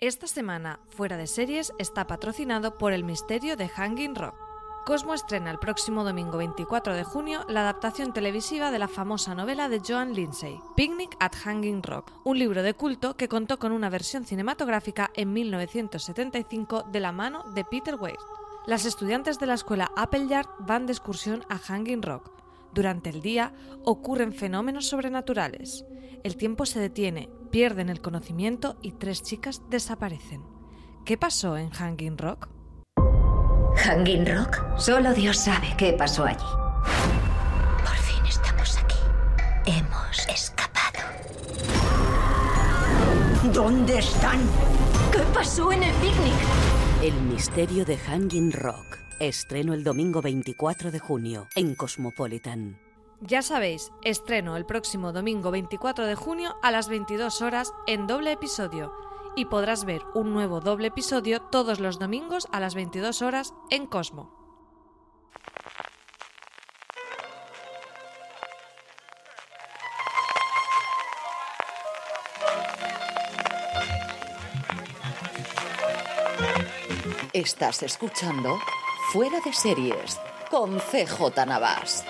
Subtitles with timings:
[0.00, 4.34] Esta semana, Fuera de Series está patrocinado por El Misterio de Hanging Rock.
[4.84, 9.68] Cosmo estrena el próximo domingo 24 de junio la adaptación televisiva de la famosa novela
[9.68, 13.88] de Joan Lindsay, Picnic at Hanging Rock, un libro de culto que contó con una
[13.88, 18.18] versión cinematográfica en 1975 de la mano de Peter Weir.
[18.66, 22.32] Las estudiantes de la escuela Appleyard van de excursión a Hanging Rock.
[22.72, 23.52] Durante el día
[23.84, 25.84] ocurren fenómenos sobrenaturales.
[26.24, 30.42] El tiempo se detiene, pierden el conocimiento y tres chicas desaparecen.
[31.04, 32.48] ¿Qué pasó en Hanging Rock?
[33.76, 34.62] ¿Hanging Rock?
[34.78, 36.46] Solo Dios sabe qué pasó allí.
[37.76, 38.96] Por fin estamos aquí.
[39.66, 41.04] Hemos escapado.
[43.52, 44.40] ¿Dónde están?
[45.12, 46.32] ¿Qué pasó en el picnic?
[47.02, 48.96] El misterio de Hanging Rock.
[49.20, 52.83] Estreno el domingo 24 de junio en Cosmopolitan.
[53.26, 58.32] Ya sabéis, estreno el próximo domingo 24 de junio a las 22 horas en doble
[58.32, 58.92] episodio
[59.34, 63.86] y podrás ver un nuevo doble episodio todos los domingos a las 22 horas en
[63.86, 64.30] Cosmo.
[77.32, 78.58] Estás escuchando
[79.14, 82.04] Fuera de Series con CJ Navas.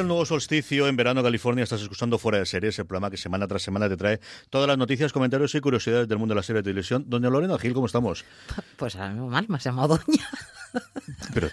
[0.00, 3.18] Desde el nuevo solsticio en verano California estás escuchando Fuera de Series, el programa que
[3.18, 4.18] semana tras semana te trae
[4.48, 7.04] todas las noticias, comentarios y curiosidades del mundo de la serie de televisión.
[7.06, 8.24] Doña Lorena Gil, ¿cómo estamos?
[8.78, 10.26] Pues ahora mismo mal, me has llamado doña.
[11.34, 11.48] Pero.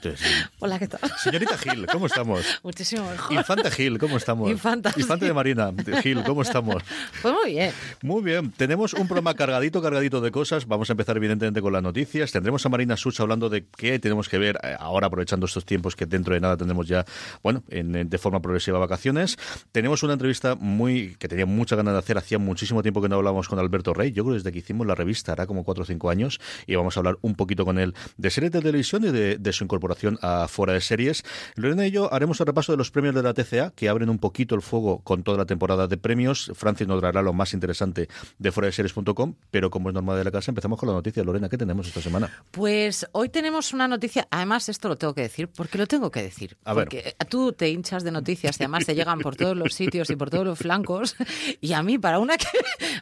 [0.60, 1.00] Hola, ¿qué tal?
[1.24, 2.46] Señorita Gil, ¿cómo estamos?
[2.64, 3.34] Muchísimo mejor.
[3.36, 4.50] Infanta Gil, ¿cómo estamos?
[4.52, 6.84] Infanta, Infante de Marina Gil, ¿cómo estamos?
[7.22, 7.72] Pues muy bien.
[8.02, 10.68] Muy bien, tenemos un programa cargadito, cargadito de cosas.
[10.68, 12.32] Vamos a empezar evidentemente con las noticias.
[12.32, 15.96] Tendremos a Marina Such hablando de qué tenemos que ver eh, ahora, aprovechando estos tiempos
[15.96, 17.06] que dentro de nada tendremos ya,
[17.44, 19.38] bueno, en- de forma progresiva vacaciones.
[19.72, 22.18] Tenemos una entrevista muy que tenía mucha ganas de hacer.
[22.18, 24.12] Hacía muchísimo tiempo que no hablábamos con Alberto Rey.
[24.12, 26.98] Yo creo desde que hicimos la revista, hará como cuatro o cinco años, y vamos
[26.98, 30.20] a hablar un poquito con él de series de televisión y de, de su incorporación
[30.22, 31.24] a Fuera de Series.
[31.56, 34.20] Lorena y yo haremos el repaso de los premios de la TCA, que abren un
[34.20, 36.52] poquito el fuego con toda la temporada de premios.
[36.56, 38.08] Francis nos traerá lo más interesante
[38.38, 41.24] de fuera de series.com, pero como es normal de la casa, empezamos con la noticia.
[41.24, 42.30] Lorena, ¿qué tenemos esta semana?
[42.52, 46.22] Pues hoy tenemos una noticia, además esto lo tengo que decir, porque lo tengo que
[46.22, 46.58] decir.
[46.64, 46.86] A ver.
[46.86, 50.16] porque tú te hinchas de noticias y además te llegan por todos los sitios y
[50.16, 51.16] por todos los flancos.
[51.60, 52.48] Y a mí, para una que,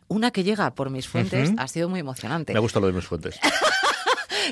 [0.07, 2.53] una que llega por mis fuentes, ha sido muy emocionante.
[2.53, 3.39] Me gusta lo de mis fuentes.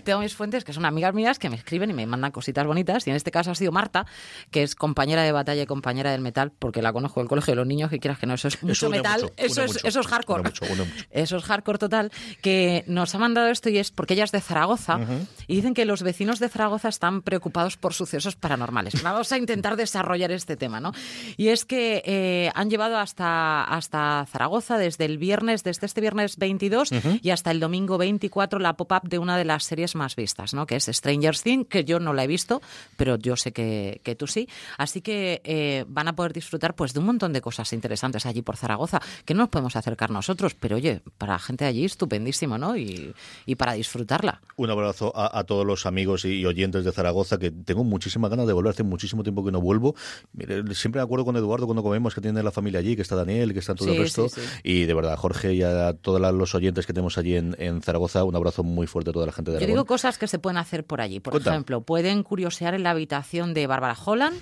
[0.03, 3.07] Tengo mis fuentes que son amigas mías que me escriben y me mandan cositas bonitas.
[3.07, 4.05] Y en este caso ha sido Marta,
[4.51, 7.55] que es compañera de batalla y compañera del metal, porque la conozco del colegio de
[7.57, 9.87] los niños, que quieras que no, eso es mucho une metal, mucho, eso, es, mucho,
[9.87, 10.43] eso es hardcore.
[10.43, 10.65] mucho.
[11.11, 12.11] Eso es hardcore total,
[12.41, 14.99] que nos ha mandado esto y es porque ella es de Zaragoza
[15.47, 19.01] y dicen que los vecinos de Zaragoza están preocupados por sucesos paranormales.
[19.03, 20.91] Vamos a intentar desarrollar este tema, ¿no?
[21.37, 26.37] Y es que eh, han llevado hasta, hasta Zaragoza desde el viernes, desde este viernes
[26.37, 26.89] 22
[27.21, 30.65] y hasta el domingo 24 la pop-up de una de las series más vistas, ¿no?
[30.65, 32.61] Que es Stranger Things, que yo no la he visto,
[32.97, 34.47] pero yo sé que, que tú sí.
[34.77, 38.41] Así que eh, van a poder disfrutar pues de un montón de cosas interesantes allí
[38.41, 41.85] por Zaragoza, que no nos podemos acercar nosotros, pero oye, para la gente de allí
[41.85, 42.75] estupendísimo, ¿no?
[42.77, 43.13] Y,
[43.45, 44.41] y para disfrutarla.
[44.55, 48.47] Un abrazo a, a todos los amigos y oyentes de Zaragoza, que tengo muchísimas ganas
[48.47, 48.71] de volver.
[48.71, 49.95] Hace muchísimo tiempo que no vuelvo.
[50.33, 53.15] Mire, siempre me acuerdo con Eduardo cuando comemos que tiene la familia allí, que está
[53.15, 54.29] Daniel, que está todo el Sí, resto.
[54.29, 54.47] sí, sí.
[54.63, 58.23] Y de verdad, Jorge y a todos los oyentes que tenemos allí en, en Zaragoza,
[58.23, 59.72] un abrazo muy fuerte a toda la gente de Aragón.
[59.73, 61.19] Digo cosas que se pueden hacer por allí.
[61.19, 61.51] Por Cuenta.
[61.51, 64.37] ejemplo, pueden curiosear en la habitación de Bárbara Holland,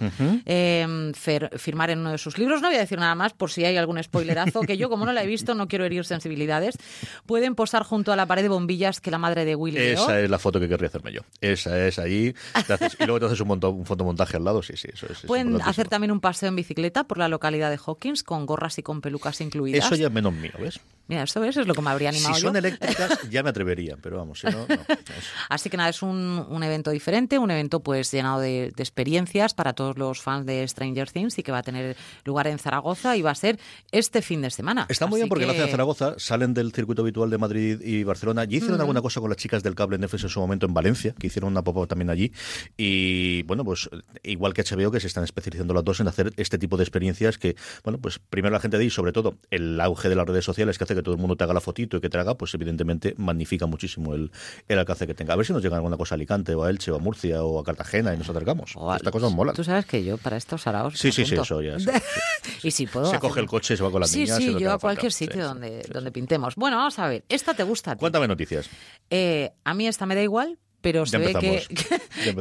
[0.45, 2.61] eh, fer- firmar en uno de sus libros.
[2.61, 5.13] No voy a decir nada más por si hay algún spoilerazo, que yo, como no
[5.13, 6.77] la he visto, no quiero herir sensibilidades.
[7.25, 9.77] Pueden posar junto a la pared de bombillas que la madre de Willy.
[9.79, 11.21] Esa es la foto que querría hacerme yo.
[11.41, 12.33] Esa es ahí.
[12.53, 14.61] Haces- y luego te haces un, monto- un fotomontaje al lado.
[14.61, 15.19] Sí, sí, eso es.
[15.19, 18.77] es Pueden hacer también un paseo en bicicleta por la localidad de Hawkins con gorras
[18.77, 19.85] y con pelucas incluidas.
[19.85, 20.79] Eso ya es menos mío, ¿ves?
[21.07, 22.59] Mira, eso, eso es lo que me habría animado Si son yo.
[22.59, 24.65] eléctricas ya me atrevería, pero vamos, si no, no.
[25.49, 29.53] Así que nada, es un, un evento diferente, un evento pues llenado de, de experiencias
[29.53, 31.95] para todos los fans de Stranger Things y que va a tener
[32.25, 33.59] lugar en Zaragoza y va a ser
[33.91, 34.85] este fin de semana.
[34.89, 37.37] Está muy Así bien porque lo que- hacen en Zaragoza, salen del circuito habitual de
[37.37, 38.45] Madrid y Barcelona.
[38.47, 41.13] Y hicieron alguna cosa con las chicas del cable Netflix en su momento en Valencia,
[41.17, 42.31] que hicieron una pop también allí.
[42.77, 43.89] Y bueno, pues
[44.23, 47.37] igual que HBO, que se están especializando las dos en hacer este tipo de experiencias
[47.37, 50.45] que, bueno, pues primero la gente de ahí, sobre todo el auge de las redes
[50.45, 52.35] sociales que hace que todo el mundo te haga la fotito y que te haga,
[52.37, 54.31] pues evidentemente magnifica muchísimo el,
[54.67, 55.33] el alcance que tenga.
[55.33, 57.43] A ver si nos llega alguna cosa a Alicante o a Elche o a Murcia
[57.43, 58.73] o a Cartagena y nos acercamos.
[58.75, 59.55] O a- Estas cosas molan.
[59.55, 60.97] Tú sabes que yo para estos araos.
[60.97, 61.77] Sí, sí, sí, eso ya.
[61.79, 62.67] sí, sí.
[62.67, 63.05] y si puedo.
[63.05, 64.39] Se hacer- coge el coche y se va con las Sí, niñas.
[64.39, 65.17] y sí, que yo a cualquier falta.
[65.17, 66.13] Sí, sitio sí, donde, sí, donde sí.
[66.13, 66.55] pintemos.
[66.55, 67.23] Bueno, vamos a ver.
[67.29, 67.91] Esta te gusta.
[67.91, 67.99] a ti.
[67.99, 68.69] Cuéntame noticias.
[69.09, 71.63] Eh, a mí esta me da igual, pero se ve que,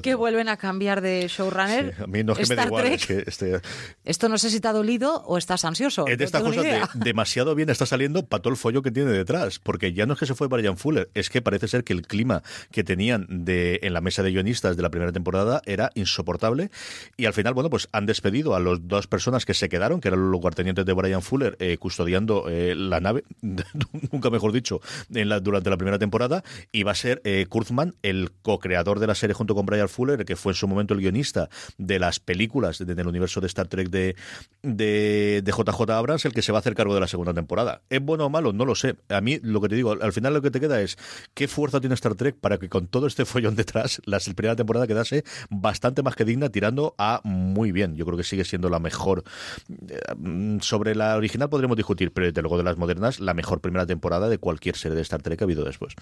[0.03, 1.95] que vuelven a cambiar de showrunner.
[1.97, 3.01] Sí, a mí no es que me da igual, Trek.
[3.01, 3.61] es que este,
[4.05, 6.07] Esto no sé si te ha dolido o estás ansioso.
[6.07, 8.91] es de no estas cosas de demasiado bien está saliendo para todo el follo que
[8.91, 11.85] tiene detrás, porque ya no es que se fue Brian Fuller, es que parece ser
[11.85, 15.63] que el clima que tenían de, en la mesa de guionistas de la primera temporada
[15.67, 16.71] era insoportable
[17.17, 20.09] y al final, bueno, pues han despedido a las dos personas que se quedaron, que
[20.09, 23.25] eran los lugartenientes de Brian Fuller, eh, custodiando eh, la nave,
[24.13, 24.81] nunca mejor dicho,
[25.13, 29.07] en la, durante la primera temporada, y va a ser eh, Kurtzman, el co-creador de
[29.07, 31.49] la serie junto con Brian Fuller, que fue en su momento el guionista
[31.79, 34.17] de las películas de- del universo de Star Trek de,
[34.63, 37.83] de, de JJ Abrams, el que se va a hacer cargo de la segunda temporada.
[37.91, 38.53] ¿Es bueno o malo?
[38.53, 38.97] No lo sé.
[39.09, 40.97] A mí lo que te digo, al final lo que te queda es
[41.35, 44.87] qué fuerza tiene Star Trek para que con todo este follón detrás, la primera temporada
[44.87, 47.97] quedase bastante más que digna, tirando a muy bien.
[47.97, 49.25] Yo creo que sigue siendo la mejor.
[49.89, 49.99] Eh,
[50.61, 54.29] Sobre la original podremos discutir, pero desde luego de las modernas, la mejor primera temporada
[54.29, 55.95] de cualquier serie de Star Trek que ha habido después.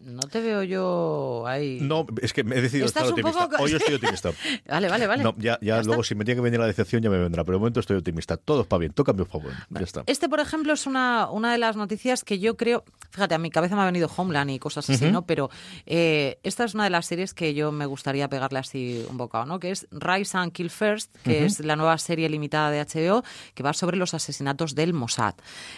[0.00, 1.78] No te veo yo ahí.
[1.82, 3.48] No, es que me he decidido estar optimista.
[3.48, 4.32] poco- Hoy yo estoy optimista.
[4.66, 5.22] Vale, vale, vale.
[5.22, 6.08] No, ya, ya, Ya luego está.
[6.08, 8.36] si me tiene que venir la decepción ya me vendrá, pero de momento estoy optimista.
[8.38, 9.58] Todo para bien, cambios para bueno.
[9.70, 10.02] Ya está.
[10.06, 13.50] Este, por ejemplo, es una, una de las noticias que yo creo, fíjate, a mi
[13.50, 15.10] cabeza me ha venido Homeland y cosas así.
[15.10, 15.26] ¿no?
[15.26, 15.50] Pero
[15.86, 19.44] eh, esta es una de las series que yo me gustaría pegarle así un bocado,
[19.46, 19.60] ¿no?
[19.60, 23.22] Que es Rise and Kill First, que es la nueva serie limitada de HBO
[23.54, 25.34] que va sobre los asesinatos del Mossad.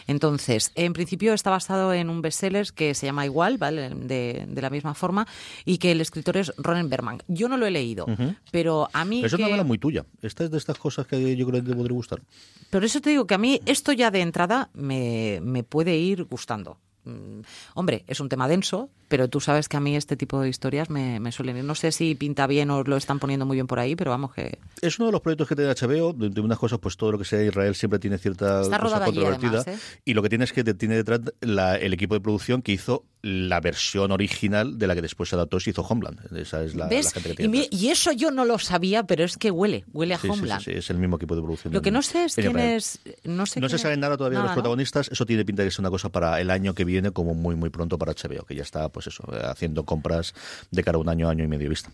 [0.07, 3.91] Entonces, en principio está basado en un bestseller que se llama igual, ¿vale?
[3.91, 5.26] De, de la misma forma,
[5.64, 7.23] y que el escritor es Ronen Berman.
[7.29, 8.06] Yo no lo he leído,
[8.50, 9.20] pero a mí...
[9.23, 10.05] Pero es una novela muy tuya.
[10.23, 12.23] Esta es de estas cosas que yo creo que te podría gustar.
[12.70, 16.25] Pero eso te digo que a mí esto ya de entrada me, me puede ir
[16.25, 16.79] gustando.
[17.05, 17.41] Mm,
[17.75, 20.89] Hombre, es un tema denso, pero tú sabes que a mí este tipo de historias
[20.91, 21.65] me, me suelen ir.
[21.65, 24.33] No sé si pinta bien o lo están poniendo muy bien por ahí, pero vamos
[24.35, 24.59] que...
[24.81, 26.13] Es uno de los proyectos que tiene HBO.
[26.13, 29.05] De, de unas cosas, pues todo lo que sea Israel siempre tiene cierta Está cosa
[29.05, 29.61] controvertida.
[29.61, 30.01] además, ¿eh?
[30.05, 33.05] Y lo que tiene es que tiene detrás la- el equipo de producción que hizo
[33.23, 36.19] la versión original de la que después se adaptó y se hizo Homeland.
[36.37, 37.69] Esa es la, gente que tiene.
[37.71, 40.39] y eso yo no lo sabía, pero es que huele, huele a Sí, sí, sí,
[40.41, 40.63] Homeland.
[40.65, 41.73] sí, es el mismo equipo de producción.
[41.73, 42.77] Lo que no sé es quién Israel.
[42.77, 43.01] es...
[43.25, 45.09] No, sé No se sabe nada todavía de los protagonistas.
[45.09, 47.56] Eso tiene pinta de que es una cosa para el año que viene, como muy,
[47.56, 50.35] muy pronto para HBO, que ya está, pues eso, eh, haciendo compras
[50.71, 51.91] de cara a un año, año y medio vista.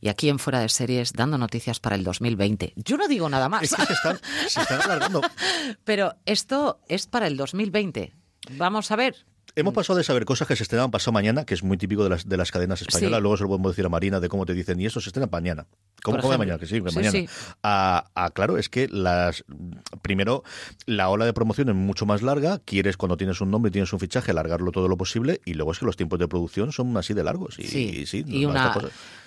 [0.00, 2.74] Y aquí en Fuera de Series, dando noticias para el 2020.
[2.76, 3.62] Yo no digo nada más.
[3.62, 5.22] Es que se están, se están alargando.
[5.84, 8.12] Pero esto es para el 2020.
[8.52, 9.26] Vamos a ver.
[9.58, 12.10] Hemos pasado de saber cosas que se estrenan pasado mañana, que es muy típico de
[12.10, 13.16] las, de las cadenas españolas.
[13.18, 13.22] Sí.
[13.22, 15.28] Luego se lo podemos decir a Marina de cómo te dicen, y eso se estrena
[15.32, 15.66] mañana.
[16.02, 16.58] ¿Cómo come mañana?
[16.58, 17.10] Que sí, que Sí, mañana.
[17.12, 17.26] sí.
[17.62, 19.44] A, a- claro, es que las
[20.02, 20.44] primero
[20.84, 22.60] la ola de promoción es mucho más larga.
[22.66, 25.40] Quieres, cuando tienes un nombre y tienes un fichaje, alargarlo todo lo posible.
[25.46, 27.58] Y luego es que los tiempos de producción son así de largos.
[27.58, 28.74] Y Sí, sí, y una...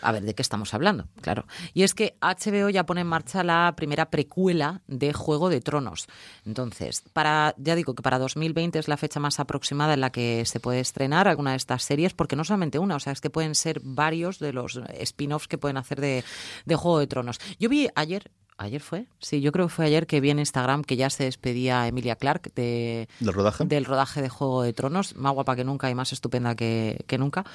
[0.01, 1.07] A ver, ¿de qué estamos hablando?
[1.21, 1.45] Claro.
[1.73, 6.05] Y es que HBO ya pone en marcha la primera precuela de Juego de Tronos.
[6.45, 10.18] Entonces, para ya digo que para 2020 es la fecha más aproximada en la que
[10.45, 13.29] se puede estrenar alguna de estas series, porque no solamente una, o sea, es que
[13.29, 16.23] pueden ser varios de los spin-offs que pueden hacer de,
[16.65, 17.39] de Juego de Tronos.
[17.59, 18.31] Yo vi ayer...
[18.61, 19.05] ¿Ayer fue?
[19.19, 22.17] Sí, yo creo que fue ayer que vi en Instagram que ya se despedía Emilia
[22.17, 23.63] Clark de, ¿Del rodaje?
[23.63, 27.17] del rodaje de Juego de Tronos, más guapa que nunca y más estupenda que, que
[27.17, 27.45] nunca.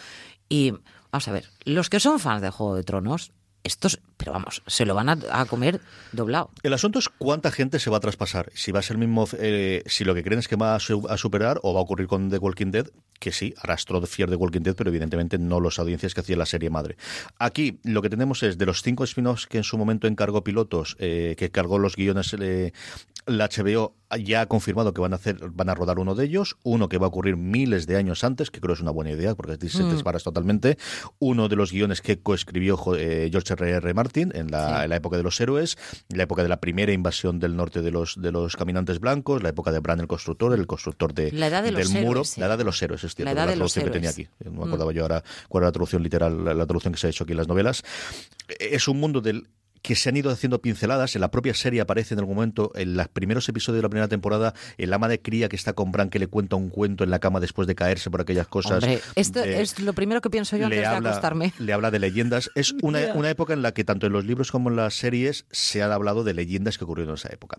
[0.49, 0.73] Y
[1.13, 3.33] vamos a ver, los que son fans de Juego de Tronos,
[3.65, 5.81] estos, pero vamos, se lo van a, a comer
[6.13, 6.51] doblado.
[6.63, 8.51] El asunto es cuánta gente se va a traspasar.
[8.55, 10.81] Si va a ser el mismo, eh, si lo que creen es que va a,
[10.81, 12.87] su- a superar o va a ocurrir con The Walking Dead,
[13.21, 16.37] que sí, arrastró de Fear The Walking Dead, pero evidentemente no las audiencias que hacía
[16.37, 16.97] la serie madre.
[17.39, 20.97] Aquí lo que tenemos es de los cinco spin-offs que en su momento encargó pilotos,
[20.99, 22.73] eh, que cargó los guiones eh,
[23.27, 26.57] la HBO, ya ha confirmado que van a hacer, van a rodar uno de ellos,
[26.63, 29.35] uno que va a ocurrir miles de años antes, que creo es una buena idea,
[29.35, 29.97] porque se Mm.
[30.23, 30.77] totalmente,
[31.19, 33.71] uno de los guiones que coescribió eh, George R.
[33.71, 33.95] R.
[33.95, 34.85] Martin en la, Sí.
[34.85, 35.77] en la época de los héroes,
[36.09, 39.49] la época de la primera invasión del norte de los, de los caminantes blancos, la
[39.51, 42.31] época de Bran el constructor, el constructor de, La edad de los del muro, héroes,
[42.31, 42.41] sí.
[42.41, 44.11] la edad de los héroes, es cierto, La edad la de los traducción que tenía
[44.11, 44.29] aquí.
[44.49, 44.55] Mm.
[44.55, 47.07] No me acordaba yo ahora cuál era la traducción literal, la, la traducción que se
[47.07, 47.83] ha hecho aquí en las novelas.
[48.59, 49.49] Es un mundo del
[49.85, 51.15] que se han ido haciendo pinceladas.
[51.15, 54.09] En la propia serie aparece en algún momento, en los primeros episodios de la primera
[54.09, 57.11] temporada, el ama de cría que está con Bran que le cuenta un cuento en
[57.11, 58.83] la cama después de caerse por aquellas cosas.
[58.83, 61.53] Hombre, esto Eh, es lo primero que pienso yo antes de habla, acostarme.
[61.59, 62.51] le habla de leyendas.
[62.55, 65.45] Es una, una época en la que tanto en los libros como en las series
[65.51, 67.59] se ha hablado de leyendas que ocurrieron en esa época.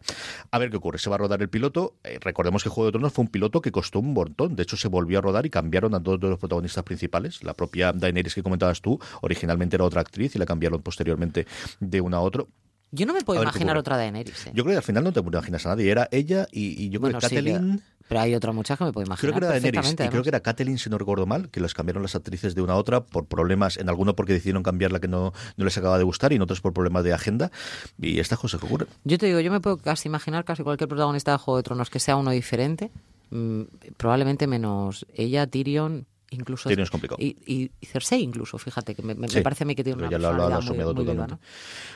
[0.50, 0.98] A ver qué ocurre.
[0.98, 1.94] Se va a rodar el piloto.
[2.04, 4.56] Eh, recordemos que Juego de Tronos fue un piloto que costó un montón.
[4.56, 7.44] De hecho, se volvió a rodar y cambiaron a dos de los protagonistas principales.
[7.44, 11.46] La propia Daenerys que comentabas tú, originalmente era otra actriz y la cambiaron posteriormente
[11.80, 12.48] de una a otro.
[12.92, 14.48] Yo no me puedo A imaginar otra Daenerys.
[14.48, 14.52] ¿eh?
[14.54, 15.92] Yo creo que al final no te imaginas a nadie.
[15.92, 17.82] Era ella y, y yo creo que sí, Catelyn.
[18.08, 20.30] pero hay otra muchacha que me puedo Creo imaginar que era Daenerys y creo que
[20.30, 23.02] era Catelyn, si no recuerdo mal, que las cambiaron las actrices de una a otra
[23.02, 26.36] por problemas, en alguno porque decidieron cambiarla que no, no les acaba de gustar y
[26.38, 27.52] en otros por problemas de agenda.
[28.00, 28.88] Y estas cosas que ocurren.
[29.04, 31.90] Yo te digo, yo me puedo casi imaginar casi cualquier protagonista de Juego de Tronos
[31.90, 32.92] que sea uno diferente,
[33.32, 33.64] mm,
[33.98, 37.18] probablemente menos ella, Tyrion, incluso Tyrion es complicado.
[37.22, 39.84] y, y- y Cersei incluso, fíjate que me, me- Sí, me parece a mí que
[39.84, 41.28] tiene una ya lo- lo- lo ha personalidad muy, asumido muy viva.
[41.28, 41.40] ¿no?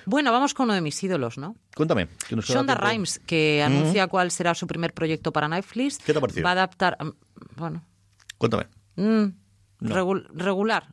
[0.06, 1.56] Bueno, vamos con uno de mis ídolos, ¿no?
[1.76, 2.08] Cuéntame.
[2.28, 2.76] que nos queda Shonda.
[2.76, 5.98] Rhimes, que anuncia cuál será su primer proyecto para Netflix.
[6.00, 6.44] ¿Qué te ha parecido?
[6.44, 7.10] Va a adaptar, mm,
[7.58, 7.84] bueno,
[8.38, 8.68] Cuéntame.
[8.96, 9.26] mm,
[9.82, 9.96] No.
[9.96, 10.88] regular,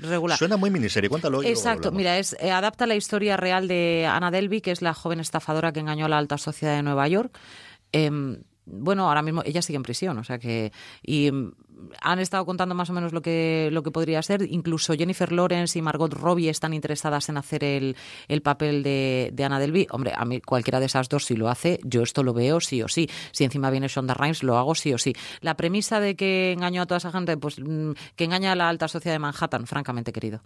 [0.00, 0.38] regular.
[0.38, 1.08] Suena muy miniserie.
[1.10, 1.42] Cuéntalo.
[1.42, 5.18] Exacto, mira, es, eh, adapta la historia real de Anna Delvey, que es la joven
[5.20, 7.36] estafadora que engañó a la alta sociedad de Nueva York.
[7.92, 10.72] Em, bueno, ahora mismo ella sigue en prisión, o sea que
[11.02, 11.30] y
[12.00, 14.42] han estado contando más o menos lo que lo que podría ser.
[14.42, 17.96] Incluso Jennifer Lawrence y Margot Robbie están interesadas en hacer el,
[18.28, 19.86] el papel de, de Anna Delvey.
[19.90, 22.82] Hombre, a mí cualquiera de esas dos si lo hace, yo esto lo veo sí
[22.82, 23.08] o sí.
[23.32, 25.14] Si encima viene Shonda Rhimes, lo hago sí o sí.
[25.40, 28.68] La premisa de que engañó a toda esa gente, pues mm, que engaña a la
[28.68, 30.42] alta sociedad de Manhattan, francamente querido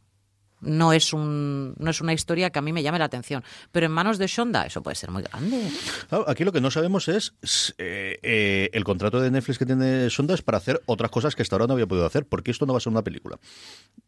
[0.62, 3.44] no es un no es una historia que a mí me llame la atención.
[3.70, 5.68] Pero en manos de Shonda eso puede ser muy grande.
[6.08, 7.34] Claro, aquí lo que no sabemos es
[7.78, 11.42] eh, eh, el contrato de Netflix que tiene Sonda es para hacer otras cosas que
[11.42, 13.38] hasta ahora no había podido hacer, porque esto no va a ser una película.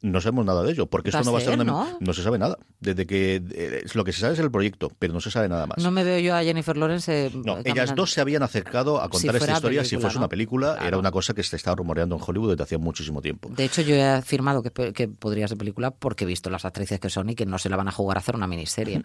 [0.01, 1.99] No sabemos nada de ello, porque esto no va a ser una ¿no?
[2.01, 2.59] no se sabe nada.
[2.81, 5.67] Desde que eh, lo que se sabe es el proyecto, pero no se sabe nada
[5.67, 5.79] más.
[5.79, 7.33] No me veo yo a Jennifer Lawrence.
[7.35, 10.21] No, ellas dos se habían acercado a Si contar esta historia si fuese ¿no?
[10.21, 10.79] una película.
[10.85, 13.51] Era una cosa que se estaba rumoreando en Hollywood desde hacía muchísimo tiempo.
[13.51, 17.01] De hecho, yo he afirmado que, que podría ser película porque he visto las actrices
[17.01, 19.03] que son y que no se la van a jugar a hacer una miniserie.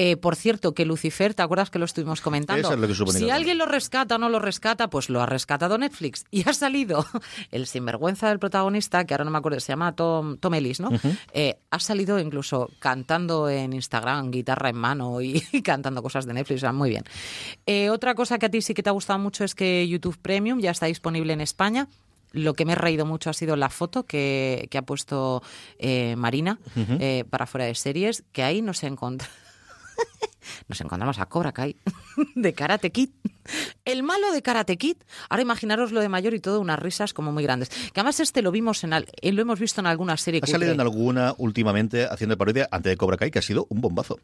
[0.00, 2.60] Eh, por cierto, que Lucifer, ¿te acuerdas que lo estuvimos comentando?
[2.60, 5.20] Eso es lo que suponía si alguien lo rescata o no lo rescata, pues lo
[5.20, 6.24] ha rescatado Netflix.
[6.38, 7.04] Y ha salido
[7.50, 10.90] el sinvergüenza del protagonista, que ahora no me acuerdo, se llama Tom, Tom Ellis, ¿no?
[11.32, 16.58] Eh, ha salido incluso cantando en Instagram, guitarra en mano y, cantando cosas de Netflix,
[16.58, 17.02] o sea, muy bien.
[17.66, 20.18] Eh, otra cosa que a ti sí que te ha gustado mucho es que YouTube
[20.18, 21.88] Premium ya está disponible en España.
[22.32, 25.42] Lo que me he reído mucho ha sido la foto que, que ha puesto
[25.78, 29.34] eh, Marina eh, para fuera de series, que ahí nos encontramos.
[30.68, 31.76] Nos encontramos a Cobra Kai
[32.34, 33.10] de Karate Kid.
[33.84, 34.96] El malo de Karate Kid.
[35.28, 37.68] Ahora imaginaros lo de mayor y todo, unas risas como muy grandes.
[37.68, 40.46] Que además este lo vimos en al- eh, lo hemos visto en alguna serie Ha
[40.46, 44.18] salido en alguna últimamente haciendo parodia antes de Cobra Kai, que ha sido un bombazo.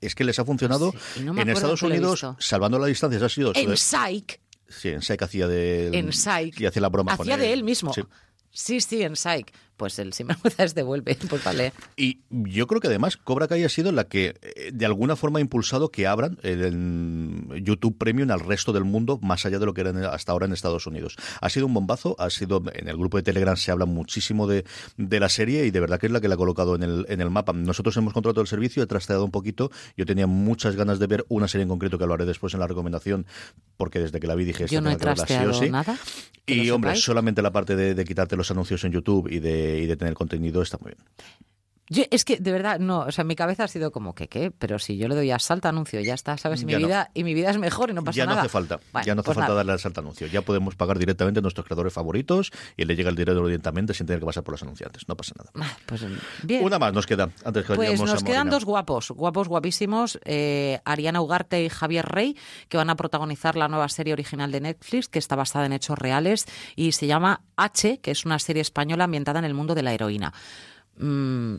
[0.00, 3.52] Es que les ha funcionado Sí, no en Estados Unidos, salvando las distancias, ha sido...
[3.54, 4.40] En Psych.
[4.68, 5.88] Sí, en Psych hacía de...
[5.96, 6.60] En Psych.
[6.60, 7.92] Y hacía la broma con Hacía de él mismo.
[7.92, 8.02] Sí.
[8.50, 9.52] Sí, sí, en Psych.
[9.78, 11.16] Pues el sinvergüenza es devuelve.
[11.30, 11.72] Pues vale.
[11.96, 15.38] Y yo creo que además Cobra Kai ha sido la que eh, de alguna forma
[15.38, 19.72] ha impulsado que abran el YouTube Premium al resto del mundo, más allá de lo
[19.74, 21.16] que era hasta ahora en Estados Unidos.
[21.40, 24.64] Ha sido un bombazo, ha sido en el grupo de Telegram se habla muchísimo de,
[24.96, 27.06] de la serie y de verdad que es la que la ha colocado en el,
[27.08, 27.52] en el mapa.
[27.52, 31.24] Nosotros hemos contratado el servicio, he trasteado un poquito, yo tenía muchas ganas de ver
[31.28, 33.26] una serie en concreto que lo haré después en la recomendación,
[33.76, 35.70] porque desde que la vi dije, Yo "Esta no he verla sí trasteado sí".
[35.70, 35.96] nada.
[36.46, 37.04] Y hombre, sepáis.
[37.04, 40.14] solamente la parte de, de quitarte los anuncios en YouTube y de, y de tener
[40.14, 41.04] contenido está muy bien.
[41.90, 44.50] Yo, es que de verdad, no, o sea, mi cabeza ha sido como que qué,
[44.50, 46.62] pero si yo le doy a salta anuncio, ya está, ¿sabes?
[46.62, 46.86] Y mi Ya no.
[46.86, 48.42] vida, y mi vida es mejor y no pasa ya no nada.
[48.42, 49.56] hace falta, Bueno, ya no hace pues falta nada.
[49.56, 50.26] darle al salto anuncio.
[50.26, 54.06] Ya podemos pagar directamente a nuestros creadores favoritos y le llega el dinero directamente sin
[54.06, 55.08] tener que pasar por los anunciantes.
[55.08, 55.50] No pasa nada.
[55.66, 56.04] Ah, Pues
[56.42, 56.64] bien.
[56.64, 60.80] Una más nos queda antes que Pues nos a quedan dos guapos, guapos guapísimos, eh,
[60.84, 62.36] Ariana Ugarte y Javier Rey,
[62.68, 65.98] que van a protagonizar la nueva serie original de Netflix, que está basada en hechos
[65.98, 66.44] reales
[66.76, 69.92] y se llama H, que es una serie española ambientada en el mundo de la
[69.94, 70.32] heroína.
[70.98, 71.56] Mm,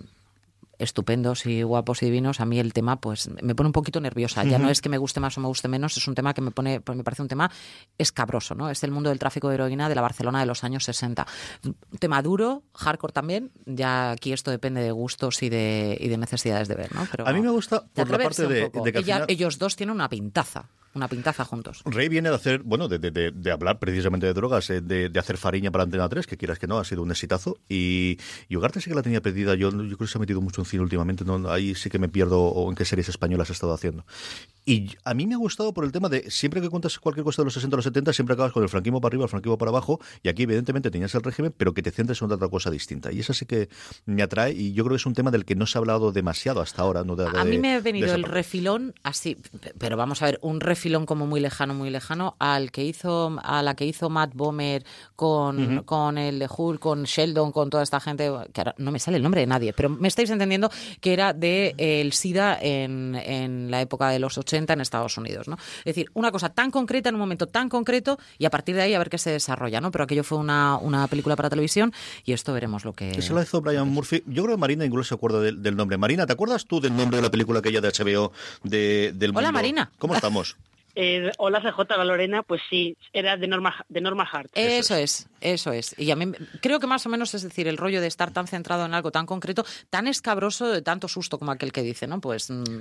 [0.80, 4.44] estupendos y guapos y divinos, a mí el tema pues me pone un poquito nerviosa.
[4.46, 6.42] Ya no es que me guste más o me guste menos, es un tema que
[6.42, 7.52] me pone, pues, me parece un tema
[7.98, 8.70] escabroso, ¿no?
[8.70, 11.28] Es el mundo del tráfico de heroína de la Barcelona de los años 60.
[11.66, 16.18] Un tema duro, hardcore también, ya aquí esto depende de gustos y de, y de
[16.18, 17.06] necesidades de ver, ¿no?
[17.12, 19.60] Pero A mí me gusta por la parte de, de que al Ella- final- ellos
[19.60, 21.82] dos tienen una pintaza, una pintaza juntos.
[21.86, 25.20] Rey viene de hacer, bueno, de, de- de- hablar precisamente de drogas, eh, de, de
[25.20, 27.58] hacer fariña para Antena 3, que quieras que no, ha sido un exitazo.
[27.70, 28.18] Y,
[28.48, 29.56] y Ugarte sí que la tenía perdida.
[29.56, 31.24] Yo, yo creo que se ha metido mucho en cine últimamente.
[31.26, 34.06] No, ahí sí que me pierdo o en qué series españolas ha estado haciendo.
[34.70, 37.42] Y a mí me ha gustado por el tema de siempre que cuentas cualquier cosa
[37.42, 39.58] de los 60 o los 70, siempre acabas con el franquismo para arriba, el franquismo
[39.58, 42.70] para abajo, y aquí evidentemente tenías el régimen, pero que te centres en otra cosa
[42.70, 43.12] distinta.
[43.12, 43.68] Y eso sí que
[44.06, 46.12] me atrae y yo creo que es un tema del que no se ha hablado
[46.12, 47.04] demasiado hasta ahora.
[47.04, 47.16] ¿no?
[47.20, 49.38] a mí me ha venido el refilón así,
[49.80, 53.64] pero vamos a ver, un refilón como muy lejano, muy lejano, al que hizo, a
[53.64, 54.86] la que hizo Matt Bomer
[55.16, 59.00] con, con el de Hulk, con Sheldon, con toda esta gente, que ahora no me
[59.00, 60.70] sale el nombre de nadie, pero me estáis entendiendo
[61.02, 65.18] que era de eh, el SIDA en, en la época de los 80 en Estados
[65.18, 65.58] Unidos, ¿no?
[65.80, 68.82] Es decir, una cosa tan concreta en un momento tan concreto y a partir de
[68.82, 69.92] ahí a ver qué se desarrolla, ¿no?
[69.92, 71.94] Pero aquello fue una, una película para televisión
[72.26, 73.12] y esto veremos lo que...
[73.12, 74.24] Eso lo hizo Brian Murphy.
[74.26, 75.98] Yo creo que Marina incluso se acuerda del, nombre.
[75.98, 78.32] Marina, ¿te acuerdas tú del nombre de la película aquella de HBO
[78.64, 79.92] de, del Hola, Marina.
[79.98, 80.58] ¿Cómo estamos?
[81.02, 84.50] Eh, hola CJ, Lorena, pues sí, era de Norma, de Norma Hart.
[84.54, 85.30] Eso, es.
[85.40, 85.96] eso es.
[85.98, 88.48] Y a mí creo que más o menos es decir, el rollo de estar tan
[88.48, 92.20] centrado en algo tan concreto, tan escabroso, de tanto susto como aquel que dice, ¿no?
[92.20, 92.80] Pues, mm,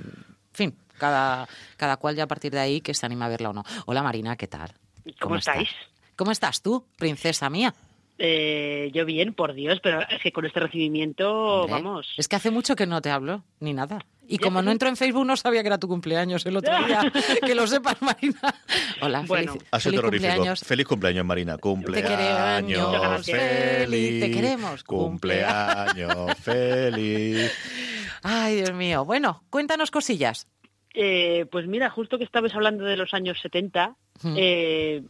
[0.59, 1.47] fin, cada,
[1.77, 3.63] cada cual ya a partir de ahí que se anima a verla o no.
[3.85, 4.71] Hola Marina, ¿qué tal?
[5.19, 5.69] ¿Cómo, estáis?
[6.15, 7.73] ¿Cómo estás tú, princesa mía?
[8.17, 12.13] Eh, yo bien, por Dios, pero es que con este recibimiento, vamos.
[12.17, 13.99] Es que hace mucho que no te hablo, ni nada.
[14.27, 17.11] Y como no entro en Facebook, no sabía que era tu cumpleaños el otro día.
[17.45, 18.53] que lo sepas, Marina.
[19.01, 20.59] Hola, bueno, feliz, cumpleaños.
[20.59, 21.57] Feliz cumpleaños, Marina.
[21.57, 24.21] Cumpleaños te feliz.
[24.21, 24.83] Te queremos.
[24.83, 27.51] Cumpleaños feliz.
[28.23, 29.05] Ay, Dios mío.
[29.05, 30.47] Bueno, cuéntanos cosillas.
[30.93, 33.95] Eh, pues mira, justo que estabas hablando de los años 70,
[34.35, 35.03] eh,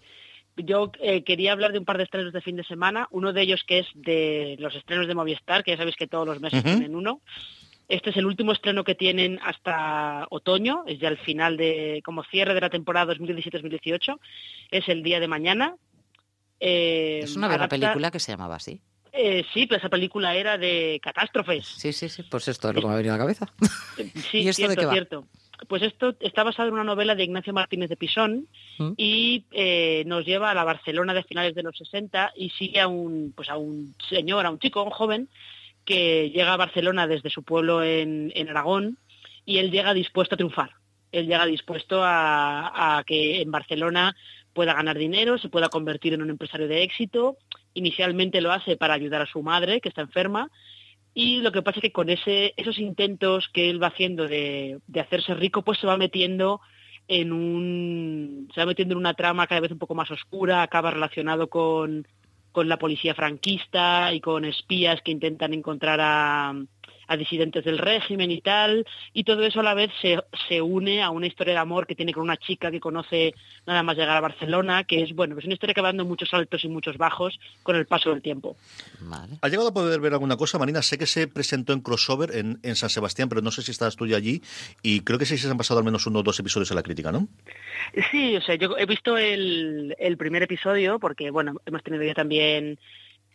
[0.57, 3.07] yo eh, quería hablar de un par de estrenos de fin de semana.
[3.11, 6.27] Uno de ellos que es de los estrenos de Movistar, que ya sabéis que todos
[6.27, 7.21] los meses tienen uno.
[7.87, 12.23] Este es el último estreno que tienen hasta otoño, es ya el final de, como
[12.23, 14.19] cierre de la temporada 2017-2018.
[14.69, 15.75] Es el día de mañana.
[16.59, 18.79] es una buena película que se llamaba así.
[19.53, 21.65] Sí, pero esa película era de catástrofes.
[21.65, 23.47] Sí, sí, sí, pues esto es lo que me ha venido a la cabeza.
[24.29, 24.93] Sí, ¿Y esto de qué va?
[24.93, 25.25] cierto.
[25.67, 28.47] Pues esto está basado en una novela de Ignacio Martínez de Pisón
[28.77, 28.91] mm.
[28.95, 32.87] y eh, nos lleva a la Barcelona de finales de los 60 y sigue a
[32.87, 35.29] un, pues a un señor, a un chico, a un joven,
[35.83, 38.97] que llega a Barcelona desde su pueblo en, Aragón
[39.45, 40.71] y él llega dispuesto a triunfar.
[41.11, 44.15] Él llega dispuesto a, que en Barcelona
[44.53, 47.37] pueda ganar dinero, se pueda convertir en un empresario de éxito.
[47.73, 50.49] Inicialmente lo hace para ayudar a su madre, que está enferma,
[51.13, 55.33] y lo que pasa es que con esos intentos que él va haciendo de, hacerse
[55.33, 56.61] rico, pues se va metiendo
[57.07, 58.47] en un.
[58.53, 62.07] se va metiendo en una trama cada vez un poco más oscura, acaba relacionado con,
[62.51, 66.53] con la policía franquista y con espías que intentan encontrar a,
[67.09, 71.01] a disidentes del régimen y tal, y todo eso a la vez se, se, une
[71.01, 73.33] a una historia de amor que tiene con una chica que conoce
[73.65, 76.31] nada más llegar a Barcelona, que es, bueno, es una historia que va dando muchos
[76.35, 78.55] altos y muchos bajos con el paso del tiempo.
[79.41, 80.83] ¿Ha llegado a poder ver alguna cosa, Marina?
[80.83, 83.95] Sé que se presentó en crossover en, en San Sebastián, pero no sé si estabas
[83.95, 84.43] tú ya allí,
[84.83, 86.83] y creo que sí se han pasado al menos uno o dos episodios en la
[86.83, 87.27] crítica, ¿no?
[88.11, 92.13] Sí, o sea, yo he visto el, el primer episodio, porque, bueno, hemos tenido ya
[92.13, 92.77] también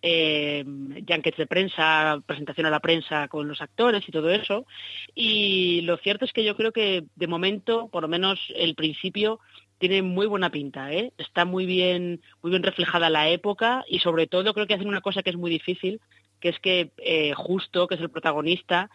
[0.06, 4.66] eh, de prensa, presentación a la prensa con los actores y todo eso.
[5.14, 9.40] Y lo cierto es que yo creo que de momento, por lo menos el principio,
[9.78, 11.12] tiene muy buena pinta, ¿eh?
[11.16, 15.00] está muy bien, muy bien reflejada la época y sobre todo creo que hacen una
[15.00, 16.00] cosa que es muy difícil,
[16.38, 18.90] que es que eh, Justo, que es el protagonista,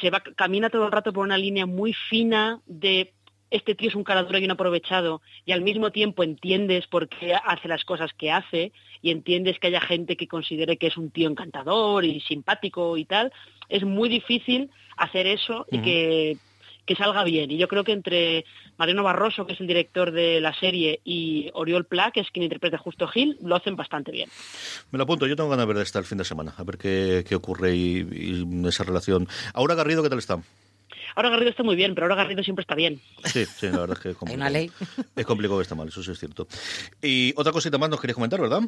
[0.00, 3.12] se va, camina todo el rato por una línea muy fina de
[3.50, 7.34] este tío es un cara y un aprovechado y al mismo tiempo entiendes por qué
[7.34, 11.10] hace las cosas que hace y entiendes que haya gente que considere que es un
[11.10, 13.32] tío encantador y simpático y tal,
[13.68, 16.38] es muy difícil hacer eso y que,
[16.96, 17.50] salga bien.
[17.50, 18.44] Y yo creo que entre
[18.78, 22.44] Mariano Barroso, que es el director de la serie, y Oriol Pla, que es quien
[22.44, 24.30] interpreta Justo Gil, lo hacen bastante bien.
[24.92, 26.78] Me lo apunto, yo tengo ganas de ver esta el fin de semana, a ver
[26.78, 28.06] qué, ocurre y,
[28.42, 29.26] y esa relación.
[29.52, 30.40] Ahora Garrido, ¿qué tal está?
[31.16, 33.00] Ahora Garrido está muy bien, pero ahora Garrido siempre está bien.
[33.24, 34.44] Sí, sí, la verdad es que es complicado.
[34.46, 34.70] Hay una ley.
[35.16, 36.46] Es complicado que está mal, eso sí es cierto.
[37.02, 38.60] Y otra cosita más nos querías comentar, ¿verdad?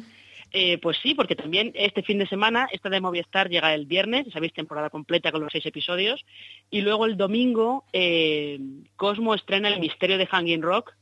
[0.51, 4.25] Eh, pues sí, porque también este fin de semana, esta de Movistar llega el viernes,
[4.33, 6.25] sabéis, temporada completa con los seis episodios,
[6.71, 8.59] y luego el domingo eh,
[8.95, 10.93] Cosmo estrena El misterio de Hanging Rock.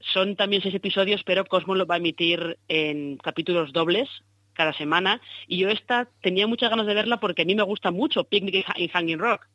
[0.00, 4.08] Son también seis episodios, pero Cosmo lo va a emitir en capítulos dobles
[4.54, 7.92] cada semana, y yo esta tenía muchas ganas de verla porque a mí me gusta
[7.92, 9.46] mucho Picnic en Hanging Rock.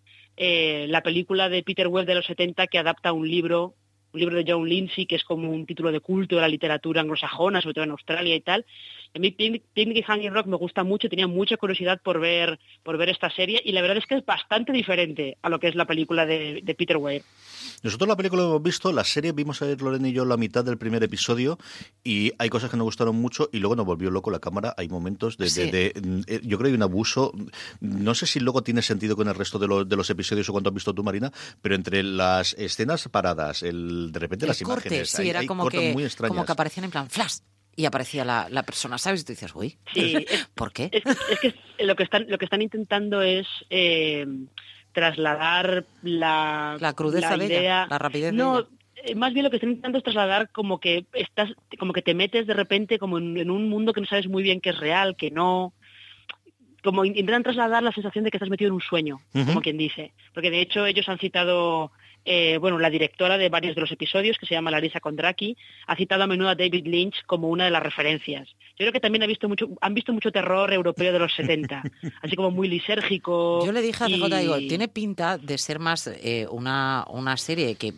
[0.42, 3.76] Eh, la película de Peter Webb de los 70 que adapta un libro,
[4.14, 7.02] un libro de John Lindsay, que es como un título de culto de la literatura
[7.02, 8.66] anglosajona, sobre todo en Australia y tal.
[9.16, 12.98] A mí Picnic, y Hanging Rock me gusta mucho, tenía mucha curiosidad por ver, por
[12.98, 15.76] ver esta serie y la verdad es que es bastante diferente a lo que es
[15.76, 17.24] la película de, Peter Weir.
[17.82, 20.64] Nosotros la película hemos visto, la serie vimos a ver Lorena y yo la mitad
[20.64, 21.58] del primer episodio
[22.04, 24.76] y hay cosas que nos gustaron mucho y luego nos volvió loco la cámara.
[24.78, 25.48] Hay momentos de,
[26.28, 27.34] eh, yo creo que hay un abuso.
[27.80, 30.70] No sé si luego tiene sentido con el resto de, de los episodios o cuánto
[30.70, 35.30] has visto tú, Marina, pero entre las escenas paradas, el de repente las imágenes, sí,
[35.30, 35.96] era como, que,
[36.28, 37.40] como que aparecían en plan flash
[37.80, 39.22] y aparecía la, persona, ¿sabes?
[39.22, 40.90] Y tú dices, uy, sí, ¿por qué?
[40.92, 44.28] Es, que lo que están, lo que están intentando es eh,
[44.92, 48.68] trasladar la, la crudeza de ella, la rapidez no,
[49.06, 52.14] eh, Más bien lo que están intentando es trasladar como que estás, como que te
[52.14, 55.16] metes de repente como en, un mundo que no sabes muy bien que es real,
[55.16, 55.72] que no
[56.84, 60.12] como intentan trasladar la sensación de que estás metido en un sueño, como quien dice.
[60.34, 61.94] Porque de hecho ellos han citado
[62.26, 65.96] eh, bueno, la directora de varios de los episodios, que se llama Larisa Kondraki, ha
[65.96, 68.48] citado a menudo a David Lynch como una de las referencias.
[68.78, 71.84] Yo creo que también ha visto mucho, han visto mucho terror europeo de los 70,
[72.22, 73.66] así como muy lisérgico.
[73.66, 77.94] Yo le dije a CJ, tiene pinta de ser más eh, una, una serie que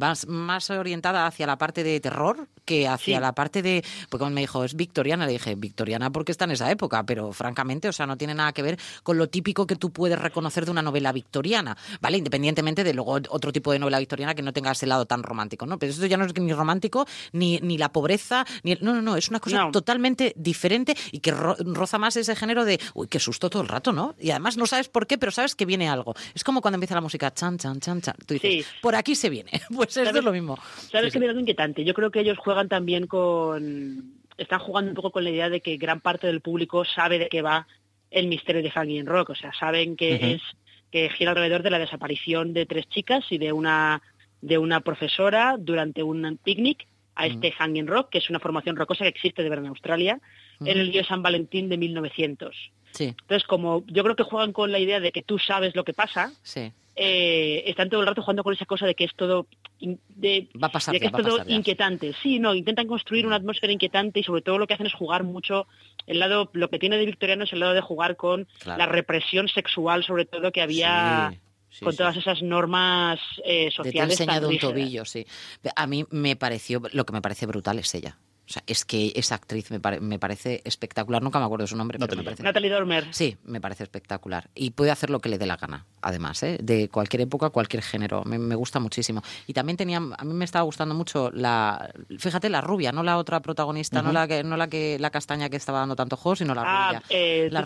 [0.00, 3.82] va más orientada hacia la parte de terror que hacia la parte de...
[4.10, 7.32] Porque cuando me dijo, es victoriana, le dije, victoriana porque está en esa época, pero
[7.32, 10.64] francamente, o sea, no tiene nada que ver con lo típico que tú puedes reconocer
[10.64, 12.18] de una novela victoriana, ¿vale?
[12.18, 15.66] Independientemente de luego otro tipo de novela victoriana que no tenga ese lado tan romántico,
[15.66, 15.78] ¿no?
[15.78, 18.76] Pero esto ya no es ni romántico, ni, ni la pobreza, ni...
[18.80, 22.80] no, no, no, es una cosa totalmente diferente y que roza más ese género de,
[22.94, 24.14] uy, qué susto todo el rato, ¿no?
[24.18, 26.14] Y además no sabes por qué, pero sabes que viene algo.
[26.34, 28.16] Es como cuando empieza la música, chan, chan, chan, chan.
[28.26, 29.50] Tú dices, por aquí se viene.
[29.76, 30.58] Pues esto es lo mismo.
[30.90, 31.84] ¿Sabes que viene algo inquietante?
[31.84, 34.14] Yo creo que ellos juegan también con...
[34.38, 37.28] Están jugando un poco con la idea de que gran parte del público sabe de
[37.28, 37.66] qué va
[38.10, 39.30] el misterio de Hanging Rock.
[39.30, 40.42] O sea, saben que es
[40.90, 44.02] que gira alrededor de la desaparición de tres chicas y de una,
[44.40, 49.04] de una profesora durante un picnic a este Hanging Rock, que es una formación rocosa
[49.04, 50.20] que existe de verdad en Australia,
[50.60, 52.54] en el día San Valentín de 1900.
[52.92, 53.04] Sí.
[53.04, 55.94] Entonces, como yo creo que juegan con la idea de que tú sabes lo que
[55.94, 56.72] pasa, sí.
[56.98, 59.46] Eh, están todo el rato jugando con esa cosa de que es todo
[59.78, 62.14] de, va a pasar que es todo inquietante.
[62.22, 65.22] Sí, no, intentan construir una atmósfera inquietante y sobre todo lo que hacen es jugar
[65.22, 65.66] mucho
[66.06, 69.48] el lado, lo que tiene de victoriano es el lado de jugar con la represión
[69.48, 71.38] sexual, sobre todo que había
[71.82, 74.18] con todas esas normas eh, sociales.
[74.18, 75.26] De te un tobillo, sí.
[75.74, 78.16] A mí me pareció, lo que me parece brutal es ella.
[78.48, 81.20] O sea, es que esa actriz me, me parece espectacular.
[81.20, 82.42] Nunca me acuerdo de su nombre, Natalie, pero me parece...
[82.44, 83.08] Natalie Dormer.
[83.10, 84.50] Sí, me parece espectacular.
[84.54, 86.58] Y puede hacer lo que le dé la gana, además, ¿eh?
[86.62, 88.22] de cualquier época, cualquier género.
[88.24, 89.22] Me, gusta muchísimo.
[89.48, 93.18] Y también tenía, a mí me estaba gustando mucho la, fíjate, la rubia, no la
[93.18, 96.36] otra protagonista, no la que, no la que la castaña que estaba dando tanto juego,
[96.36, 97.02] sino la ah, rubia.
[97.10, 97.64] Eh, la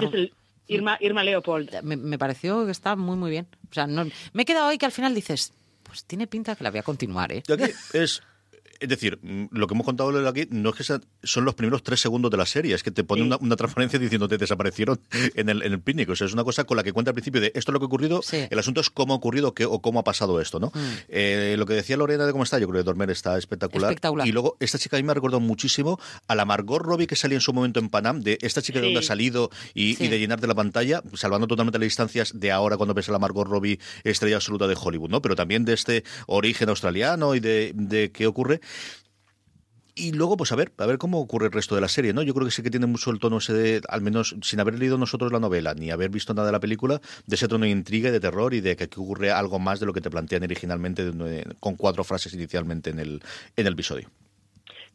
[0.67, 1.83] Irma, Irma Leopold.
[1.83, 3.49] Me, pareció que está muy, muy bien.
[3.71, 6.65] O sea, no, me he quedado ahí que al final dices, pues tiene pinta que
[6.65, 7.43] la voy a continuar, ¿eh?
[7.93, 8.23] es
[8.81, 12.01] es decir, mm, lo que hemos contado aquí no es que son los primeros tres
[12.01, 15.01] segundos de la serie, es que te pone una, transparencia diciendo que desaparecieron
[15.35, 16.09] en el, en el picnic.
[16.09, 17.79] O sea, es una cosa con la que cuenta al principio de esto es lo
[17.79, 20.59] que ha ocurrido, el asunto es cómo ha ocurrido qué, o cómo ha pasado esto,
[20.59, 20.69] ¿no?
[20.69, 20.81] Mm.
[21.09, 23.95] Eh, lo que decía Lorena de cómo está, yo creo que Dormer está espectacular.
[24.25, 27.17] Y luego, esta chica a mí me ha recordado muchísimo a la Margot Robbie que
[27.17, 30.19] salía en su momento en Panam, de esta chica de donde ha salido y, de
[30.19, 33.79] llenarte la pantalla, salvando totalmente las distancias de ahora cuando ves a la Margot Robbie
[34.05, 35.21] estrella absoluta de Hollywood, ¿no?
[35.23, 38.61] Pero también de este origen australiano y de, de qué ocurre.
[39.95, 42.23] Y luego, pues a ver, a ver cómo ocurre el resto de la serie, ¿no?
[42.23, 44.79] Yo creo que sí que tiene mucho el tono ese de, al menos sin haber
[44.79, 47.71] leído nosotros la novela, ni haber visto nada de la película, de ese tono de
[47.71, 50.09] intriga y de terror y de que aquí ocurre algo más de lo que te
[50.09, 51.11] plantean originalmente
[51.59, 53.23] con cuatro frases inicialmente en el,
[53.57, 54.09] en el episodio.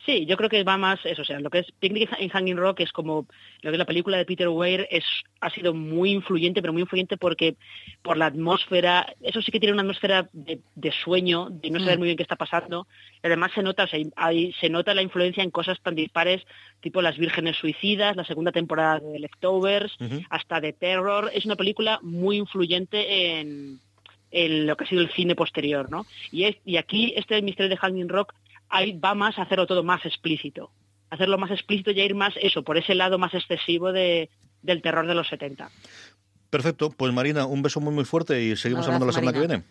[0.06, 2.58] Sí, yo creo que va más eso, o sea, lo que es Picnic en Hanging
[2.58, 3.26] Rock es como
[3.62, 5.04] lo que es la película de Peter Weir es
[5.42, 7.56] ha sido muy influyente, pero muy influyente porque
[8.04, 12.00] por la atmósfera, eso sí que tiene una atmósfera de, sueño, de no saber mm.
[12.00, 12.88] muy bien qué está pasando.
[13.24, 14.00] Y además se nota, o sea,
[14.60, 16.44] se nota la influencia en cosas tan dispares,
[16.82, 19.98] tipo Las Vírgenes Suicidas, la segunda temporada de Leftovers,
[20.30, 21.32] hasta de Terror.
[21.34, 23.80] Es una película muy influyente en,
[24.32, 26.06] lo que ha sido el cine posterior, ¿no?
[26.32, 28.34] Y, es, y aquí este misterio de Hanging Rock
[28.70, 30.72] ahí va más a hacerlo todo más explícito.
[31.10, 34.30] Hacerlo más explícito y ir más eso, por ese lado más excesivo de,
[34.62, 35.70] del terror de los 70.
[36.50, 39.64] Perfecto, pues Marina, un beso muy muy fuerte y seguimos hablando la semana que viene.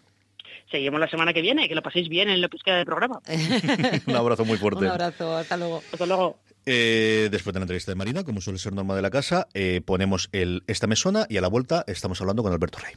[0.71, 2.87] Seguimos la semana que viene, que lo paséis bien en lo que os queda del
[2.87, 3.21] programa.
[4.07, 4.81] un abrazo muy fuerte.
[4.85, 5.83] un abrazo, hasta luego.
[5.93, 6.39] Hasta luego.
[6.67, 9.83] Eh, después de la entrevista de Marina, como suele ser norma de la casa, eh,
[9.85, 12.95] ponemos el, esta mesona y a la vuelta estamos hablando con Alberto Rey.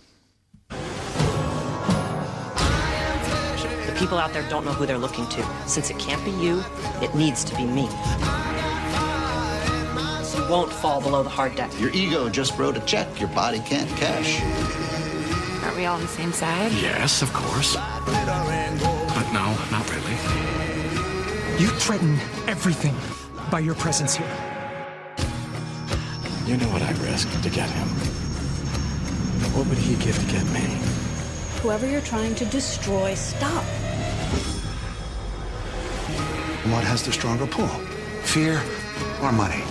[3.98, 5.46] People out there don't know who they're looking to.
[5.66, 6.64] Since it can't be you,
[7.02, 7.90] it needs to be me.
[10.36, 11.72] You won't fall below the hard deck.
[11.80, 14.42] Your ego just wrote a check your body can't cash.
[15.64, 16.72] Aren't we all on the same side?
[16.74, 17.76] Yes, of course.
[17.76, 20.14] But no, not really.
[21.62, 22.96] You threaten everything
[23.50, 24.28] by your presence here.
[26.46, 27.88] You know what I risked to get him.
[29.54, 30.78] What would he give to get me?
[31.62, 33.66] Whoever you're trying to destroy, stop.
[36.72, 37.70] What has the stronger pull?
[38.24, 38.60] Fear
[39.24, 39.64] or money?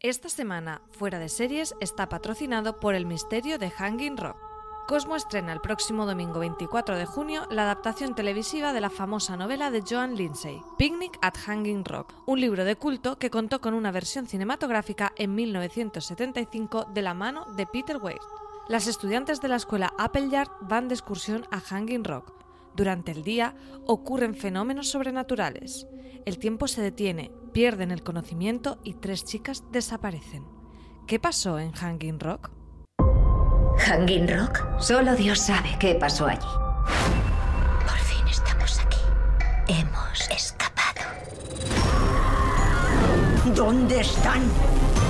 [0.00, 4.38] Esta semana, Fuera de Series está patrocinado por el misterio de Hanging Rock.
[4.86, 9.70] Cosmo estrena el próximo domingo 24 de junio la adaptación televisiva de la famosa novela
[9.70, 13.90] de Joan Lindsay, Picnic at Hanging Rock, un libro de culto que contó con una
[13.90, 18.20] versión cinematográfica en 1975 de la mano de Peter Weir.
[18.68, 22.34] Las estudiantes de la escuela Appleyard van de excursión a Hanging Rock.
[22.76, 23.54] Durante el día
[23.86, 25.86] ocurren fenómenos sobrenaturales.
[26.26, 30.44] El tiempo se detiene, pierden el conocimiento y tres chicas desaparecen.
[31.06, 32.50] ¿Qué pasó en Hanging Rock?
[33.78, 36.46] Hanging Rock, solo Dios sabe qué pasó allí.
[37.86, 39.00] Por fin estamos aquí.
[39.66, 41.08] Hemos escapado.
[43.54, 44.42] ¿Dónde están?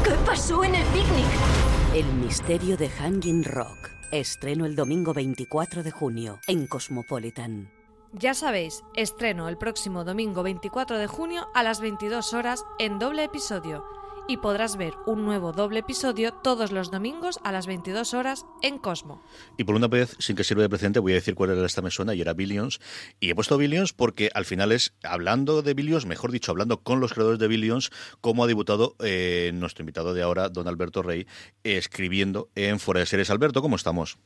[0.04, 1.77] ¿Qué pasó en el picnic?
[1.94, 3.88] El misterio de Hanging Rock.
[4.12, 7.72] Estreno el domingo 24 de junio en Cosmopolitan.
[8.12, 13.24] Ya sabéis, estreno el próximo domingo 24 de junio a las 22 horas en doble
[13.24, 13.97] episodio
[14.28, 18.78] y podrás ver un nuevo doble episodio todos los domingos a las 22 horas en
[18.78, 19.22] Cosmo.
[19.56, 21.82] Y por una vez, sin que sirva de precedente, voy a decir cuál era esta
[21.82, 22.78] me y era Billions.
[23.18, 27.00] Y he puesto Billions porque al final es, hablando de Billions, mejor dicho, hablando con
[27.00, 31.26] los creadores de Billions, como ha debutado eh, nuestro invitado de ahora, don Alberto Rey,
[31.64, 33.30] escribiendo en Fuera de Series.
[33.30, 34.18] Alberto, ¿cómo estamos?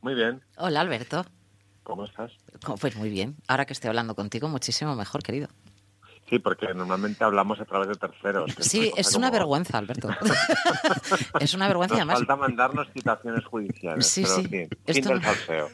[0.00, 0.42] Muy bien.
[0.56, 1.24] Hola, Alberto.
[1.82, 2.32] ¿Cómo estás?
[2.80, 3.36] Pues muy bien.
[3.46, 5.48] Ahora que estoy hablando contigo, muchísimo mejor, querido.
[6.28, 8.50] Sí, porque normalmente hablamos a través de terceros.
[8.58, 10.08] Sí, es una vergüenza, Alberto.
[11.40, 11.94] es una vergüenza.
[11.94, 12.18] Nos además...
[12.18, 14.06] falta mandarnos citaciones judiciales.
[14.06, 14.48] Sí, pero sí.
[14.48, 14.92] sí Esto...
[14.92, 15.68] Sin del salseo.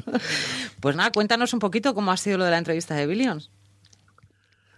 [0.80, 3.50] pues nada, cuéntanos un poquito cómo ha sido lo de la entrevista de Billions.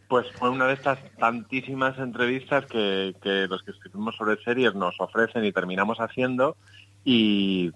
[0.09, 5.01] Pues fue una de estas tantísimas entrevistas que, que los que escribimos sobre series nos
[5.01, 6.57] ofrecen y terminamos haciendo
[7.05, 7.73] y,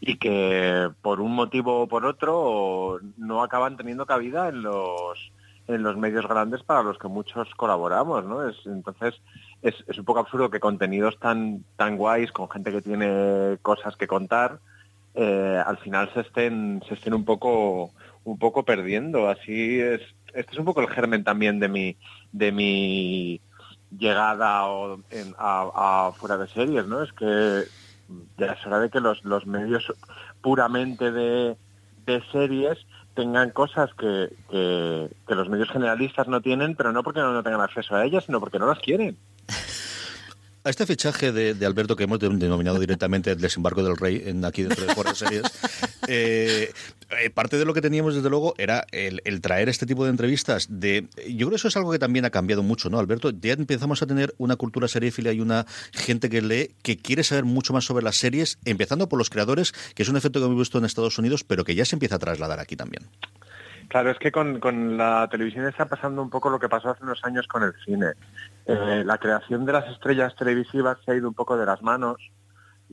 [0.00, 5.32] y que por un motivo o por otro no acaban teniendo cabida en los
[5.68, 8.48] en los medios grandes para los que muchos colaboramos, ¿no?
[8.48, 9.20] Es, entonces
[9.62, 14.06] es, un poco absurdo que contenidos tan tan guays con gente que tiene cosas que
[14.06, 14.58] contar
[15.14, 17.90] eh, al final se estén se estén un poco
[18.24, 19.28] un poco perdiendo.
[19.28, 20.00] Así es
[20.34, 21.96] este es un poco el germen también de mi
[22.32, 23.40] de mi
[23.98, 24.64] llegada
[25.38, 27.02] a, fuera de series, ¿no?
[27.02, 27.64] Es que
[28.38, 29.92] ya es hora de que los, los medios
[30.40, 31.56] puramente de,
[32.06, 32.78] de series
[33.14, 37.42] tengan cosas que, que, que, los medios generalistas no tienen, pero no porque no, no
[37.42, 39.16] tengan acceso a ellas, sino porque no las quieren.
[40.64, 44.44] A este fichaje de, de, Alberto que hemos denominado directamente el desembarco del rey en
[44.44, 45.42] aquí dentro de Fuera Series,
[46.06, 46.72] eh,
[47.20, 50.10] eh, parte de lo que teníamos desde luego era el, el, traer este tipo de
[50.10, 50.68] entrevistas.
[50.70, 53.30] De, yo creo que eso es algo que también ha cambiado mucho, ¿no, Alberto?
[53.30, 57.44] Ya empezamos a tener una cultura seriéfila y una gente que lee que quiere saber
[57.44, 60.58] mucho más sobre las series, empezando por los creadores, que es un efecto que hemos
[60.58, 63.02] visto en Estados Unidos, pero que ya se empieza a trasladar aquí también.
[63.88, 67.04] Claro, es que con, con, la televisión está pasando un poco lo que pasó hace
[67.04, 68.12] unos años con el cine.
[68.66, 72.18] Eh, la creación de las estrellas televisivas se ha ido un poco de las manos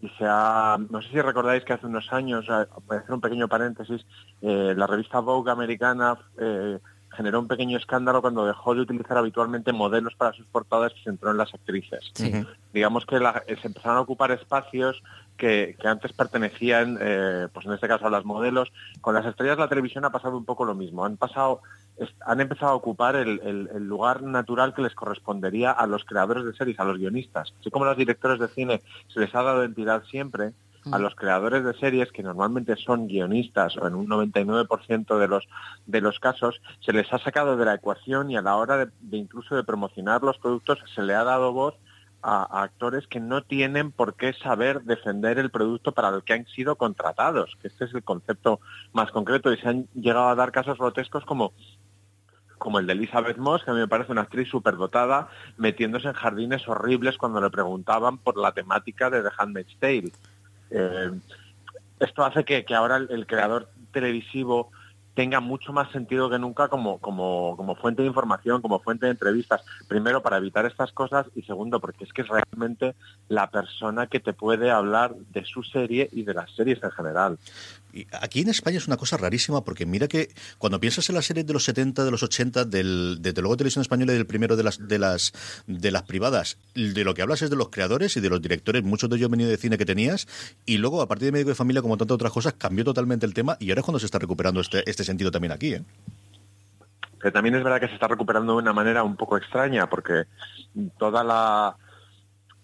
[0.01, 3.21] y se ha, no sé si recordáis que hace unos años, voy a hacer un
[3.21, 4.05] pequeño paréntesis,
[4.41, 6.79] eh, la revista Vogue americana eh,
[7.19, 11.03] generó un pequeño escándalo cuando dejó de utilizar habitualmente modelos para sus portadas y se
[11.03, 12.11] centró en las actrices.
[12.13, 12.31] Sí.
[12.73, 15.03] Digamos que la, se empezaron a ocupar espacios
[15.35, 18.71] que, que antes pertenecían, eh, pues en este caso a las modelos.
[19.01, 21.03] Con las estrellas de la televisión ha pasado un poco lo mismo.
[21.03, 21.61] Han pasado,
[22.25, 26.45] han empezado a ocupar el, el, el, lugar natural que les correspondería a los creadores
[26.45, 27.53] de series, a los guionistas.
[27.59, 28.81] Así como a los directores de cine
[29.13, 30.53] se les ha dado entidad siempre,
[30.91, 35.47] a los creadores de series, que normalmente son guionistas o en un 99% de los,
[35.85, 38.91] de los casos, se les ha sacado de la ecuación y a la hora de,
[39.01, 41.75] de incluso de promocionar los productos se le ha dado voz
[42.21, 46.33] a, a, actores que no tienen por qué saber defender el producto para el que
[46.33, 48.59] han sido contratados, que este es el concepto
[48.91, 51.53] más concreto y se han llegado a dar casos grotescos como
[52.59, 56.13] como el de Elizabeth Moss, que a mí me parece una actriz superdotada, metiéndose en
[56.13, 60.11] jardines horribles cuando le preguntaban por la temática de The Handmaid's Tale.
[60.71, 61.11] Eh,
[61.99, 64.71] esto hace que, ahora el, creador televisivo
[65.15, 69.61] tenga mucho más sentido que nunca como, como fuente de información, como fuente de entrevistas.
[69.87, 72.95] Primero, para evitar estas cosas y segundo, porque es que es realmente
[73.27, 77.37] la persona que te puede hablar de su serie y de las series en general.
[78.21, 81.45] Aquí en España es una cosa rarísima porque mira que cuando piensas en las series
[81.45, 84.63] de los 70, de los 80, del, desde luego Televisión Española y del primero de
[84.63, 85.33] las, de las
[85.67, 88.83] de las privadas, de lo que hablas es de los creadores y de los directores,
[88.83, 90.27] muchos de ellos venido de cine que tenías,
[90.65, 93.33] y luego a partir de Médico de Familia, como tantas otras cosas, cambió totalmente el
[93.33, 95.73] tema y ahora es cuando se está recuperando este, este sentido también aquí.
[95.73, 95.83] ¿eh?
[97.19, 100.23] pero también es verdad que se está recuperando de una manera un poco extraña, porque
[100.97, 101.75] toda la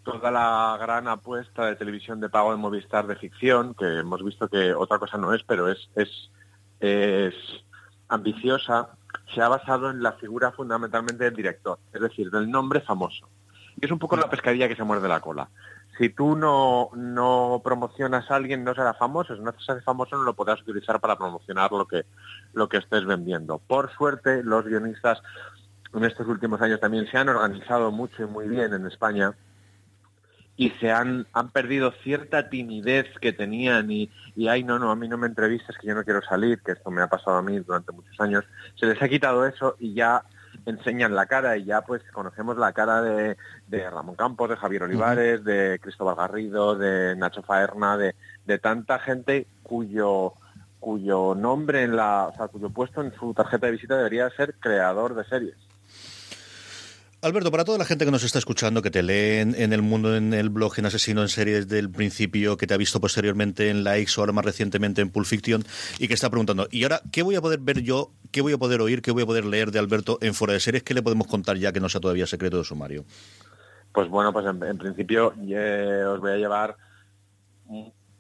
[0.06, 4.48] toda la gran apuesta de televisión de pago de Movistar de ficción, que hemos visto
[4.48, 6.32] que otra cosa no es, pero es, es,
[6.80, 7.34] es
[8.08, 8.90] ambiciosa,
[9.34, 13.28] se ha basado en la figura fundamentalmente del director, es decir, del nombre famoso.
[13.82, 15.50] Y es un poco la pescadilla que se muerde la cola.
[15.98, 19.36] Si tú no, no promocionas a alguien, no será famoso.
[19.36, 22.06] Si no se hace famoso, no lo podrás utilizar para promocionar lo que,
[22.54, 23.60] lo que estés vendiendo.
[23.60, 25.22] Por suerte, los guionistas
[25.94, 29.34] en estos últimos años también se han organizado mucho y muy bien en España
[30.58, 34.96] y se han, han perdido cierta timidez que tenían y, y ay no no a
[34.96, 37.42] mí no me entrevistas que yo no quiero salir que esto me ha pasado a
[37.42, 40.24] mí durante muchos años se les ha quitado eso y ya
[40.66, 43.38] enseñan la cara y ya pues conocemos la cara de,
[43.68, 48.16] de Ramón Campos de Javier Olivares de Cristóbal Garrido de Nacho Faerna de,
[48.46, 50.34] de tanta gente cuyo
[50.80, 54.56] cuyo nombre en la o sea cuyo puesto en su tarjeta de visita debería ser
[54.60, 55.65] creador de series
[57.26, 60.16] Alberto, para toda la gente que nos está escuchando, que te leen en el mundo,
[60.16, 63.84] en el blog, en Asesino en Series del principio, que te ha visto posteriormente en
[63.84, 65.64] Likes o ahora más recientemente en Pulp Fiction,
[65.98, 68.60] y que está preguntando, ¿y ahora qué voy a poder ver yo, qué voy a
[68.60, 70.84] poder oír, qué voy a poder leer de Alberto en Fuera de Series?
[70.84, 73.06] ¿Qué le podemos contar ya que no sea todavía secreto de sumario?
[73.92, 76.76] Pues bueno, pues en, principio os voy a llevar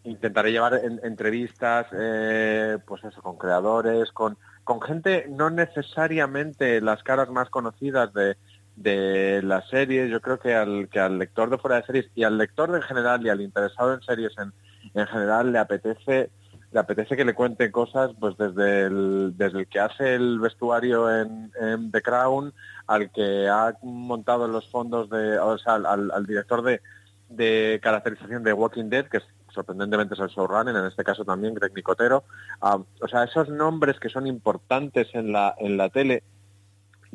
[0.04, 7.04] intentaré llevar en, entrevistas eh, pues eso con creadores con con gente no necesariamente las
[7.04, 8.36] caras más conocidas de,
[8.76, 12.24] de las series, yo creo que al, que al lector de fuera de series y
[12.24, 14.52] al lector en general y al interesado en series en,
[14.94, 16.30] en general le apetece
[16.72, 21.10] le apetece que le cuente cosas pues desde el, desde el que hace el vestuario
[21.10, 22.54] en, en The Crown
[22.88, 26.82] al que ha montado los fondos de o sea al, al director de,
[27.30, 29.22] de caracterización de Walking Dead que
[29.56, 32.26] sorprendentemente es el showrunner, en este caso también Greg Nicotero.
[32.62, 36.24] Um, o sea, esos nombres que son importantes en la, en la tele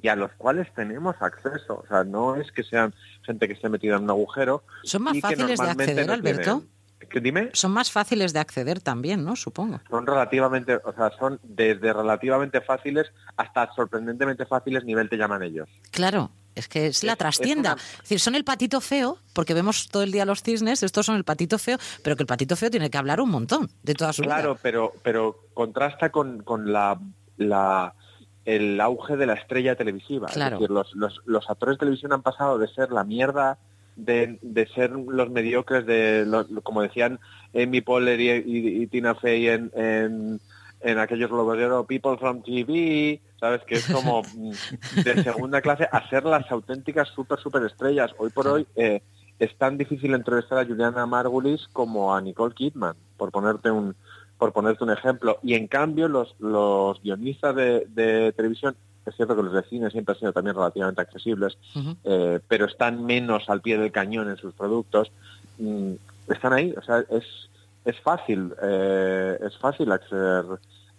[0.03, 1.83] y a los cuales tenemos acceso.
[1.85, 4.65] O sea, no es que sean gente que esté metida en un agujero.
[4.85, 6.63] ¿Son más fáciles de acceder, no Alberto?
[7.09, 7.51] ¿Qué, dime?
[7.55, 9.35] Son más fáciles de acceder también, ¿no?
[9.35, 9.81] Supongo.
[9.89, 15.69] Son relativamente, o sea, son desde relativamente fáciles hasta sorprendentemente fáciles nivel te llaman ellos.
[15.91, 17.77] Claro, es que es la trastienda.
[17.79, 21.17] Es, decir, son el patito feo, porque vemos todo el día los cisnes, estos son
[21.17, 24.13] el patito feo, pero que el patito feo tiene que hablar un montón de toda
[24.13, 24.61] su claro, vida.
[24.63, 27.01] pero, pero contrasta con, con la,
[27.39, 27.95] la
[28.45, 30.29] el auge de la estrella televisiva.
[30.29, 30.57] Claro.
[30.57, 33.59] Es decir, los, los, los, actores de televisión han pasado de ser la mierda,
[33.97, 37.21] de, de ser los mediocres, de los, como decían
[37.55, 40.41] Amy Poehler y, y, y Tina Fey en, en,
[40.81, 43.63] en aquellos globos de oro, People from TV, ¿sabes?
[43.65, 44.23] Que es como
[45.05, 48.13] de segunda clase a ser las auténticas super, super estrellas.
[48.19, 49.03] Hoy por hoy eh,
[49.39, 53.95] es tan difícil entrevistar a Juliana Margulis como a Nicole Kidman, por ponerte un,
[54.41, 55.39] por ponerte un ejemplo.
[55.43, 58.75] Y en cambio los, los guionistas de, de, televisión,
[59.05, 61.97] es cierto que los de cine siempre han sido también relativamente accesibles, uh -huh.
[62.05, 65.13] eh, pero están menos al pie del cañón en sus productos,
[65.59, 65.93] mm,
[66.29, 67.25] están ahí, o sea, es,
[67.85, 70.45] es fácil, eh, es fácil acceder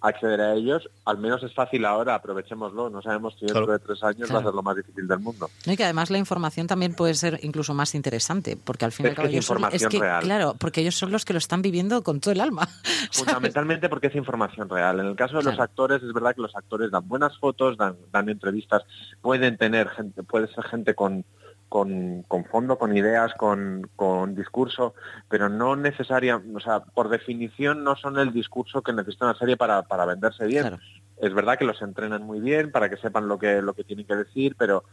[0.02, 3.80] acceder a ellos, al menos es fácil ahora, aprovechémoslo, no sabemos si dentro claro.
[3.80, 4.34] de tres años claro.
[4.34, 5.50] va a ser lo más difícil del mundo.
[5.66, 9.20] Y que además la información también puede ser incluso más interesante, porque al final es,
[9.20, 10.24] que es información son, es que, real.
[10.24, 12.68] claro, porque ellos son los que lo están viviendo con todo el alma.
[13.12, 15.00] Fundamentalmente porque es información real.
[15.00, 15.58] En el caso de claro.
[15.58, 18.84] los actores, es verdad que los actores dan buenas fotos, dan, dan entrevistas,
[19.22, 21.24] pueden tener gente, puede ser gente con
[21.72, 24.94] con, con, fondo, con ideas, con, con, discurso,
[25.30, 29.56] pero no necesariamente, o sea, por definición no son el discurso que necesita una serie
[29.56, 30.64] para, para venderse bien.
[30.64, 30.80] Claro.
[31.22, 34.06] Es verdad que los entrenan muy bien para que sepan lo que, lo que tienen
[34.06, 34.84] que decir, pero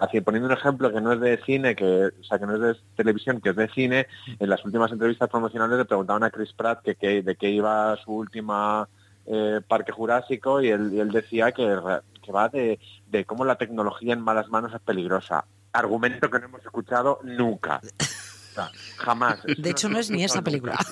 [0.00, 2.60] así poniendo un ejemplo que no es de cine, que, o sea, que no es
[2.62, 4.06] de televisión, que es de cine,
[4.38, 7.94] en las últimas entrevistas promocionales le preguntaban a Chris Pratt que, que de qué iba
[8.02, 8.88] su última
[9.26, 11.78] eh, Parque Jurásico y él, y él decía que,
[12.22, 16.46] que va de, de cómo la tecnología en malas manos es peligrosa argumento que no
[16.46, 17.80] hemos escuchado nunca.
[17.82, 19.42] O sea, jamás.
[19.44, 20.78] De hecho, no es ni esa película.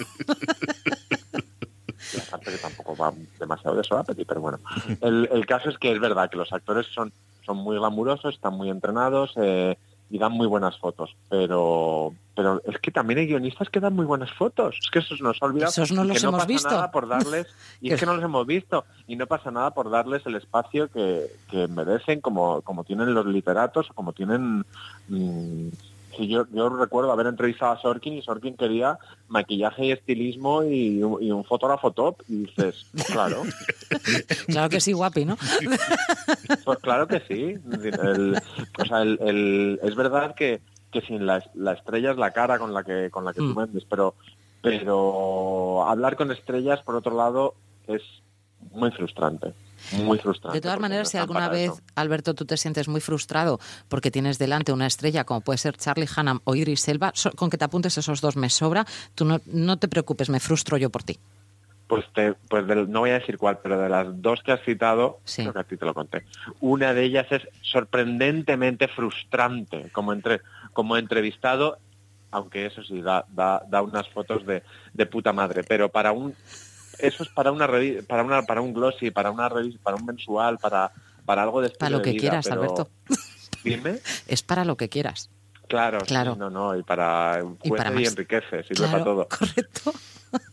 [2.26, 4.58] Aparte que tampoco va demasiado de eso, pero bueno.
[5.00, 7.12] El, el, caso es que es verdad que los actores son,
[7.44, 9.76] son muy glamurosos, están muy entrenados eh,
[10.10, 14.06] y dan muy buenas fotos, pero pero es que también hay guionistas que dan muy
[14.06, 14.78] buenas fotos.
[14.80, 15.70] Es que esos nos ha olvidado.
[15.70, 16.70] Esos no los que no hemos pasa visto.
[16.70, 17.48] nada por darles,
[17.80, 20.88] y es que no los hemos visto, y no pasa nada por darles el espacio
[20.88, 24.64] que, que merecen, como, como tienen los literatos, como tienen...
[25.08, 25.68] Mmm,
[26.16, 30.98] si yo, yo recuerdo haber entrevistado a Sorkin y Sorkin quería maquillaje y estilismo y,
[30.98, 33.42] y un fotógrafo top y dices, claro.
[34.46, 35.36] claro que sí, guapi, ¿no?
[36.64, 37.58] pues claro que sí.
[37.82, 38.40] El,
[38.78, 42.58] o sea, el, el, es verdad que, que sin la, la, estrella es la cara
[42.58, 43.52] con la que con la que mm.
[43.52, 44.14] tú vendes, pero
[44.60, 47.54] pero hablar con estrellas por otro lado
[47.86, 48.02] es
[48.70, 49.54] muy frustrante.
[49.92, 50.56] Muy frustrante.
[50.56, 54.72] De todas maneras, si alguna vez, Alberto, tú te sientes muy frustrado porque tienes delante
[54.72, 58.20] una estrella como puede ser Charlie Hannam o Idris Elba, con que te apuntes esos
[58.20, 61.18] dos me sobra, tú no, no te preocupes, me frustro yo por ti.
[61.86, 65.20] Pues, te, pues no voy a decir cuál, pero de las dos que has citado,
[65.34, 66.24] creo que a ti te lo conté.
[66.60, 70.42] Una de ellas es sorprendentemente frustrante como, entre,
[70.74, 71.78] como entrevistado,
[72.30, 74.62] aunque eso sí, da, da, da unas fotos de,
[74.92, 76.34] de puta madre, pero para un
[76.98, 77.68] eso es para una
[78.06, 80.92] para una para un glossy, para una revista, para un mensual, para
[81.24, 82.88] para algo de Para lo que quieras, Alberto.
[83.62, 83.98] Dime.
[84.26, 85.30] Es para lo que quieras.
[85.68, 86.34] Claro, claro.
[86.34, 89.28] no, no, y para y, para y enriquece, sirve para todo.
[89.28, 89.92] Correcto.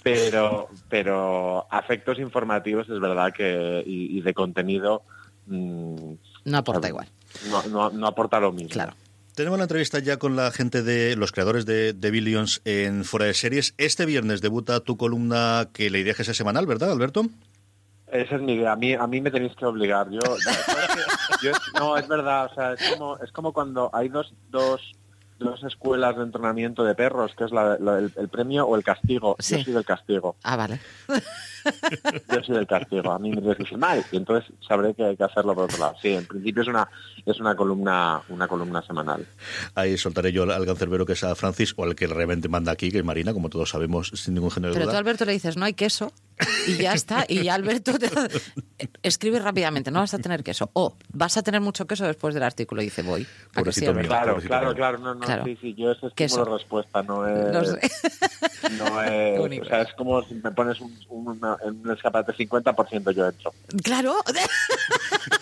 [0.04, 5.04] Pero, pero afectos informativos es verdad que y, de contenido
[5.48, 6.14] mm,
[6.46, 7.10] no aporta igual.
[7.50, 8.70] No, no, no aporta lo mismo.
[8.70, 8.94] Claro.
[9.36, 13.34] Tenemos la entrevista ya con la gente de los creadores de, Billions en Fuera de
[13.34, 13.76] Series.
[13.78, 17.24] Este viernes debuta tu columna que la idea es semanal, ¿verdad, Alberto?
[18.08, 18.72] Esa es mi idea.
[18.72, 20.08] A mí, a mí me tenéis que obligar.
[21.78, 22.50] No, es verdad.
[22.50, 24.80] O sea, es como, es como cuando hay dos, dos,
[25.40, 29.36] dos escuelas de entrenamiento de perros, que es el, premio o el castigo.
[29.40, 30.36] Yo soy del castigo.
[30.44, 30.80] Ah, vale.
[32.32, 33.12] Yo soy del castigo.
[33.12, 35.96] A mí me dice mal y entonces sabré que hay que hacerlo por otro lado.
[36.02, 36.88] Sí, en principio es una
[37.26, 39.26] es una columna una columna semanal.
[39.74, 42.92] Ahí soltaré yo al cancerbero que es a Francis o al que realmente manda aquí,
[42.92, 45.58] que es Marina, como todos sabemos, sin ningún género de Pero tú Alberto le dices,
[45.58, 46.12] no hay queso
[46.68, 47.26] y ya está.
[47.28, 48.10] Y ya Alberto te...
[49.04, 50.70] escribe rápidamente, no vas a tener queso.
[50.74, 52.82] O vas a tener mucho queso después del artículo.
[52.82, 53.26] Y dice, voy.
[53.54, 57.52] claro, claro, claro, no, no, Sí, sí, yo ese es de respuesta, no es...
[57.52, 59.40] No es...
[59.62, 63.54] o sea, es como si me pones un, una, en un escaparate 50% yo entro.
[63.84, 64.16] Claro.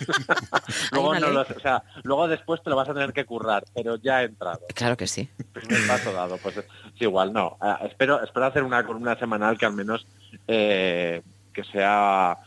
[0.91, 4.21] luego, no o sea, luego después te lo vas a tener que currar, pero ya
[4.21, 4.61] he entrado.
[4.73, 5.29] Claro que sí.
[5.53, 6.65] Primer paso dado, pues es
[6.99, 7.57] igual, no.
[7.59, 10.05] Ah, espero, espero hacer una columna semanal que al menos
[10.47, 11.21] eh,
[11.53, 12.37] que sea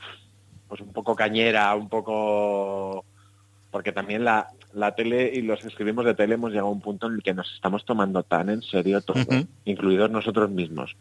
[0.69, 3.05] pues un poco cañera, un poco
[3.71, 6.81] porque también la, la tele y los que escribimos de tele hemos llegado a un
[6.81, 9.23] punto en el que nos estamos tomando tan en serio todo,
[9.65, 10.97] incluidos nosotros mismos,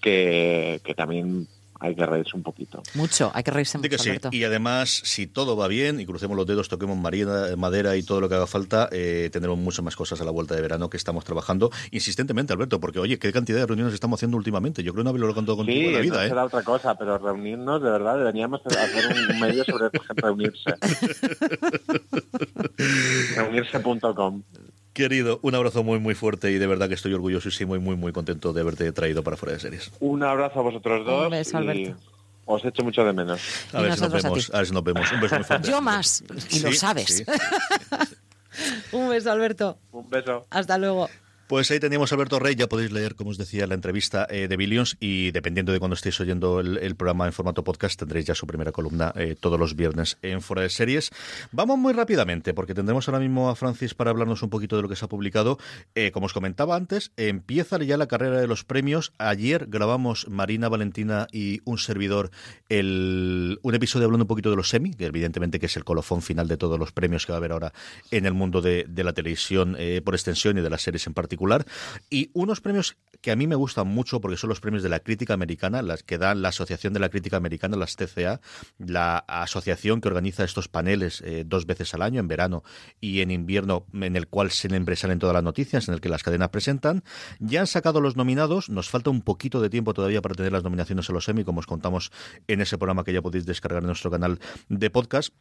[0.00, 1.46] que, que también
[1.84, 2.82] hay que reírse un poquito.
[2.94, 3.90] Mucho, hay que reírse mucho.
[4.30, 8.20] Y además, si todo va bien y crucemos los dedos, toquemos marina, madera y todo
[8.20, 10.96] lo que haga falta, eh, tendremos muchas más cosas a la vuelta de verano que
[10.96, 14.82] estamos trabajando insistentemente, Alberto, porque oye, qué cantidad de reuniones estamos haciendo últimamente.
[14.82, 16.20] Yo creo que no haberlo contado contigo en la vida.
[16.20, 16.28] Sí, ¿eh?
[16.28, 20.74] será otra cosa, pero reunirnos, de verdad, deberíamos hacer un medio sobre reunirse.
[23.36, 24.42] reunirse.com.
[24.94, 27.96] Querido, un abrazo muy muy fuerte y de verdad que estoy orgulloso y muy muy
[27.96, 29.90] muy contento de haberte traído para fuera de series.
[29.98, 31.24] Un abrazo a vosotros dos.
[31.24, 31.96] Un beso, Alberto.
[32.44, 33.40] Os echo mucho de menos.
[33.72, 35.10] A ver, si nos vemos, a, ver si nos vemos.
[35.10, 35.68] Un beso muy fuerte.
[35.68, 37.24] Yo más, y lo sabes.
[38.92, 39.78] un beso, Alberto.
[39.90, 40.46] Un beso.
[40.50, 41.08] Hasta luego.
[41.46, 44.48] Pues ahí teníamos a Alberto Rey, ya podéis leer, como os decía, la entrevista eh,
[44.48, 48.34] de Billions y dependiendo de cuando estéis oyendo el, programa en formato podcast, tendréis ya
[48.34, 51.10] su primera columna eh, todos los viernes en Fuera de Series.
[51.52, 54.88] Vamos muy rápidamente, porque tendremos ahora mismo a Francis para hablarnos un poquito de lo
[54.88, 55.58] que se ha publicado.
[55.94, 59.12] Eh, como os comentaba antes, empieza ya la carrera de los premios.
[59.18, 62.30] Ayer grabamos Marina, Valentina y un servidor
[62.70, 66.22] el, un episodio hablando un poquito de los semi, que evidentemente que es el colofón
[66.22, 67.74] final de todos los premios que va a haber ahora
[68.10, 71.33] en el mundo de, de la televisión por extensión y de las series en particular
[72.10, 75.00] y unos premios que a mí me gustan mucho porque son los premios de la
[75.00, 78.42] crítica americana, las que dan la Asociación de la Crítica Americana, las TCA,
[78.76, 82.64] la asociación que organiza estos paneles eh, dos veces al año, en verano
[83.00, 86.22] y en invierno, en el cual siempre salen todas las noticias, en el que las
[86.22, 87.02] cadenas presentan.
[87.38, 90.62] Ya han sacado los nominados, nos falta un poquito de tiempo todavía para tener las
[90.62, 92.12] nominaciones a los Emmy, como os contamos
[92.46, 95.32] en ese programa que ya podéis descargar en nuestro canal de podcast.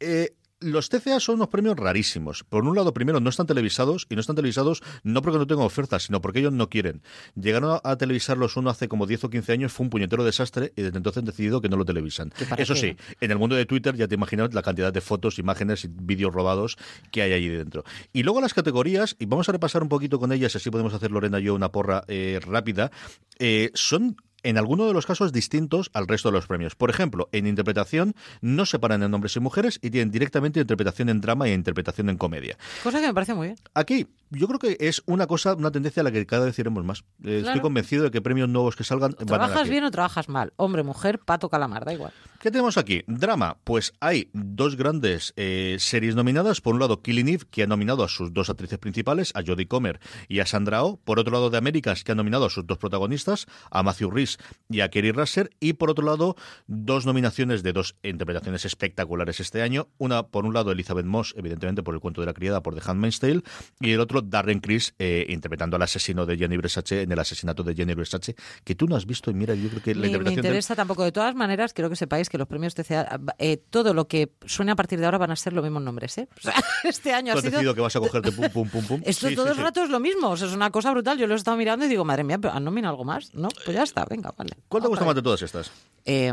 [0.00, 2.44] Eh, los TCA son unos premios rarísimos.
[2.44, 5.64] Por un lado, primero, no están televisados, y no están televisados no porque no tengan
[5.64, 7.02] ofertas, sino porque ellos no quieren.
[7.34, 10.82] Llegaron a, televisarlos uno hace como 10 o 15 años, fue un puñetero desastre, y
[10.82, 12.32] desde entonces han decidido que no lo televisan.
[12.58, 15.84] Eso sí, en el mundo de Twitter ya te imaginas la cantidad de fotos, imágenes
[15.84, 16.76] y vídeos robados
[17.10, 17.84] que hay allí dentro.
[18.12, 21.10] Y luego las categorías, y vamos a repasar un poquito con ellas, así podemos hacer
[21.10, 22.90] Lorena y yo una porra eh, rápida,
[23.38, 26.74] eh, son en alguno de los casos distintos al resto de los premios.
[26.74, 31.20] Por ejemplo, en interpretación no separan en hombres y mujeres y tienen directamente interpretación en
[31.20, 32.56] drama e interpretación en comedia.
[32.82, 33.58] Cosa que me parece muy bien.
[33.74, 36.84] Aquí yo creo que es una cosa, una tendencia a la que cada vez iremos
[36.84, 37.04] más.
[37.24, 40.52] Eh, estoy convencido de que premios nuevos que salgan ¿Trabajas bien o trabajas mal?
[40.56, 42.12] Hombre, mujer, pato, calamar, da igual.
[42.40, 43.02] ¿Qué tenemos aquí?
[43.06, 43.58] Drama.
[43.64, 46.62] Pues hay dos grandes eh, series nominadas.
[46.62, 49.68] Por un lado, Killing Eve, que ha nominado a sus dos actrices principales, a Jodie
[49.68, 50.98] Comer y a Sandra Oh.
[51.04, 54.38] Por otro lado, de Américas, que ha nominado a sus dos protagonistas, a Matthew Rhys
[54.68, 55.48] y a Kerry Russell.
[55.60, 59.88] Y por otro lado, dos nominaciones de dos interpretaciones espectaculares este año.
[59.98, 62.82] Una, por un lado, Elizabeth Moss, evidentemente por el cuento de la criada, por The
[62.88, 63.42] Handmaid's Tale.
[63.80, 67.18] Y el otro ejemplo, Darren Criss eh, interpretando al asesino de Jenny Versace en el
[67.18, 70.00] asesinato de Jenny Versace, que tú no has visto y mira, yo creo que la
[70.02, 70.44] me interpretación...
[70.46, 71.04] interesa tampoco.
[71.04, 74.72] De todas maneras, quiero que sepáis que los premios TCA, eh, todo lo que suene
[74.72, 76.18] a partir de ahora van a ser los mismos nombres.
[76.18, 76.28] ¿eh?
[76.38, 76.54] O sea,
[76.84, 77.50] este año Tú ha has sido...
[77.52, 79.02] decidido que vas a cogerte pum, pum, pum, pum.
[79.06, 79.62] Esto Sí, todo sí, el sí.
[79.62, 80.30] rato es lo mismo.
[80.30, 81.18] O sea, es una cosa brutal.
[81.18, 83.34] Yo lo he estado mirando y digo, madre mía, pero ¿han nominado algo más?
[83.34, 84.52] No, pues ya está, venga, vale.
[84.68, 85.70] ¿Cuál te gusta más de todas estas?
[86.04, 86.32] Eh,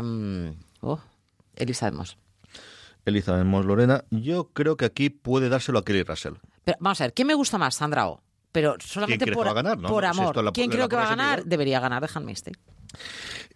[0.80, 0.98] oh,
[1.92, 2.16] Moss.
[3.04, 4.04] Elizabeth Moss Lorena.
[4.10, 6.34] Yo creo que aquí puede dárselo a Kelly Russell.
[6.68, 8.20] Pero vamos a ver, ¿quién me gusta más, Sandra O?
[8.52, 9.88] Pero solamente por, que va a ganar, no?
[9.88, 10.44] por No, si amor.
[10.44, 11.44] la- ¿Quién la creo que va a ganar?
[11.46, 12.58] Debería ganar de Handmaid's Tale.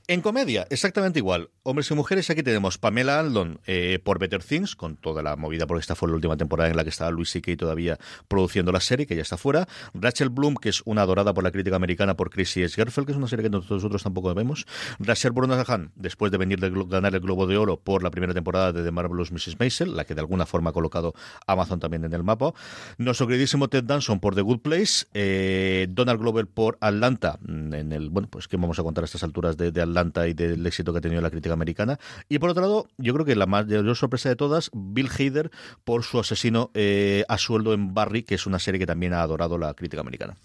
[0.09, 1.51] En comedia, exactamente igual.
[1.63, 5.69] Hombres y mujeres, aquí tenemos Pamela Aldon eh, por Better Things, con toda la movida,
[5.69, 7.57] porque esta fue la última temporada en la que estaba Luis C.K.
[7.57, 9.69] todavía produciendo la serie, que ya está fuera.
[9.95, 12.75] Rachel Bloom, que es una adorada por la crítica americana por Chrissy S.
[12.75, 14.67] Gerfeld, que es una serie que nosotros tampoco vemos.
[14.99, 18.73] Rachel Brosnahan, después de venir de ganar el Globo de Oro por la primera temporada
[18.73, 19.61] de The Marvelous Mrs.
[19.61, 21.15] Maisel, la que de alguna forma ha colocado
[21.47, 22.53] Amazon también en el mapa.
[22.99, 25.07] Nuestro queridísimo Ted Danson por The Good Place.
[25.15, 29.23] eh, Donald Glover por Atlanta, en el, bueno, pues que vamos a contar a estas
[29.23, 29.92] alturas de, de Atlanta
[30.29, 31.99] y del éxito que ha tenido la crítica americana.
[32.29, 35.51] Y por otro lado, yo creo que la mayor sorpresa de todas, Bill Hader
[35.85, 39.23] por su asesino eh, a sueldo en Barry, que es una serie que también ha
[39.23, 40.37] adorado la crítica americana.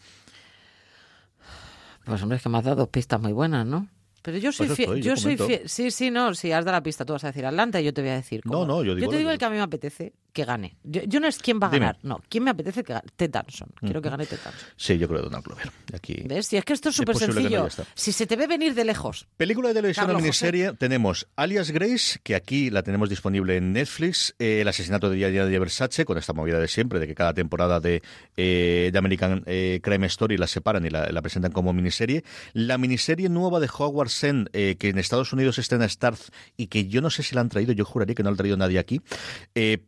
[2.05, 3.87] Pues hombre, es que me has dado pistas muy buenas, ¿no?
[4.21, 4.89] Pero yo soy Pues fiel.
[4.89, 5.61] estoy, Yo yo soy fiel.
[5.69, 6.33] Sí, sí, no.
[6.33, 8.15] Si has dado la pista, tú vas a decir Atlanta y yo te voy a
[8.15, 8.41] decir.
[8.45, 8.65] No, cómo.
[8.65, 10.77] no, yo digo te lo digo el que a mí me apetece que gane.
[10.83, 11.87] Yo, yo no es quién va a Dime.
[11.87, 12.21] ganar, no.
[12.29, 13.07] ¿Quién me apetece que gane?
[13.15, 13.69] Ted Danson.
[13.79, 14.69] Quiero que gane Ted Danson.
[14.75, 15.71] Sí, yo creo que Donald Glover.
[15.95, 16.23] Aquí.
[16.25, 16.45] ¿Ves?
[16.45, 17.67] Si es que esto es súper no, sencillo.
[17.95, 19.27] si se te ve venir de lejos.
[19.35, 24.35] Película de televisión o miniserie, tenemos Alias Grace, que aquí la tenemos disponible en Netflix,
[24.37, 27.33] eh, el asesinato de Diana de Versace, con esta movida de siempre, de que cada
[27.33, 28.03] temporada de,
[28.35, 32.23] eh, de American eh, Crime Story la separan y la, la presentan como miniserie.
[32.53, 36.85] La miniserie nueva de Howard Sen, que en Estados Unidos está en Starz y que
[36.87, 38.77] yo no sé si la han traído, yo juraría que no la ha traído nadie
[38.77, 39.01] aquí.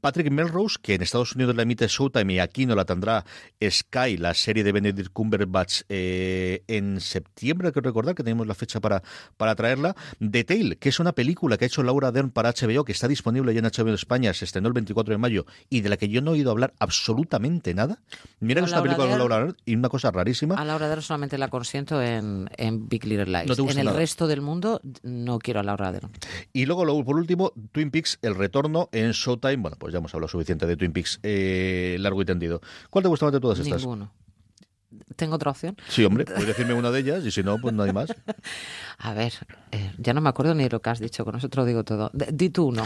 [0.02, 3.26] Patrick Melrose, que en Estados Unidos la emite Showtime y aquí no la tendrá
[3.62, 8.56] Sky, la serie de Benedict Cumberbatch eh, en septiembre, hay que recordar que tenemos la
[8.56, 9.04] fecha para,
[9.38, 9.96] para traerla.
[10.20, 13.08] The Tale, que es una película que ha hecho Laura Dern para HBO, que está
[13.08, 16.08] disponible ya en HBO España, se estrenó el 24 de mayo y de la que
[16.10, 18.00] yo no he oído hablar absolutamente nada.
[18.40, 20.56] Mira que es una película con Dern- Laura Dern y una cosa rarísima.
[20.56, 23.48] A Laura Dern solamente la consiento en, en Big Little Lies.
[23.48, 23.98] No te gusta en el nada.
[24.00, 26.12] resto del mundo no quiero a Laura Dern.
[26.54, 29.58] Y luego, por último, Twin Peaks, el retorno en Showtime.
[29.58, 32.61] Bueno, pues ya hemos hablado suficiente de Twin Peaks eh, largo y tendido.
[32.89, 33.82] ¿Cuál te gusta más de todas estas?
[33.82, 34.11] Ninguno.
[35.15, 35.78] ¿Tengo otra opción?
[35.88, 38.09] Sí, hombre, puedes decirme una de ellas y si no, pues no hay más.
[38.97, 39.34] A ver,
[39.72, 41.65] eh, ya no me acuerdo ni de lo que has dicho, con eso te lo
[41.65, 42.09] digo todo.
[42.13, 42.84] D- Di tú uno.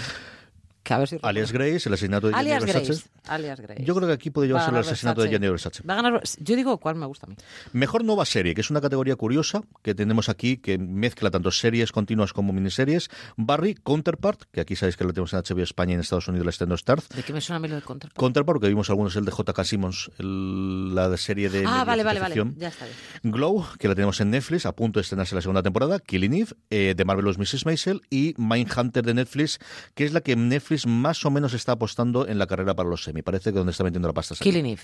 [0.83, 2.87] Que a ver si Alias Grace, el asesinato de Jenny Alias Versace.
[2.87, 3.09] Grace.
[3.27, 3.83] Alias Grace.
[3.85, 5.39] Yo creo que aquí puede llevarse el asesinato de Versace.
[5.41, 5.83] Jenny Versace.
[5.87, 6.21] Va a ganar.
[6.39, 7.35] Yo digo cuál me gusta a mí.
[7.71, 11.93] Mejor nueva serie, que es una categoría curiosa que tenemos aquí, que mezcla tanto series
[11.93, 13.09] continuas como miniseries.
[13.37, 16.45] Barry, Counterpart, que aquí sabéis que lo tenemos en HBO España y en Estados Unidos
[16.45, 17.07] la está en Starz.
[17.15, 18.09] ¿De qué me suena a mí lo de Contra?
[18.13, 19.63] Counterpart, porque vimos algunos, el de J.K.
[19.63, 22.35] Simmons, el- la serie de Ah, vale, vale, vale.
[22.35, 22.55] ficción.
[22.57, 23.31] Ya está bien.
[23.33, 26.51] Glow, que la tenemos en Netflix, a punto de estrenarse la segunda temporada, Killing Eve,
[26.69, 27.65] eh, de Marvelous Mrs.
[27.65, 29.59] Maisel, y Mindhunter de Netflix,
[29.95, 33.03] que es la que Netflix más o menos está apostando en la carrera para los
[33.03, 33.21] semi.
[33.21, 34.39] Parece que donde está metiendo la pasta es.
[34.39, 34.81] Killing Eve.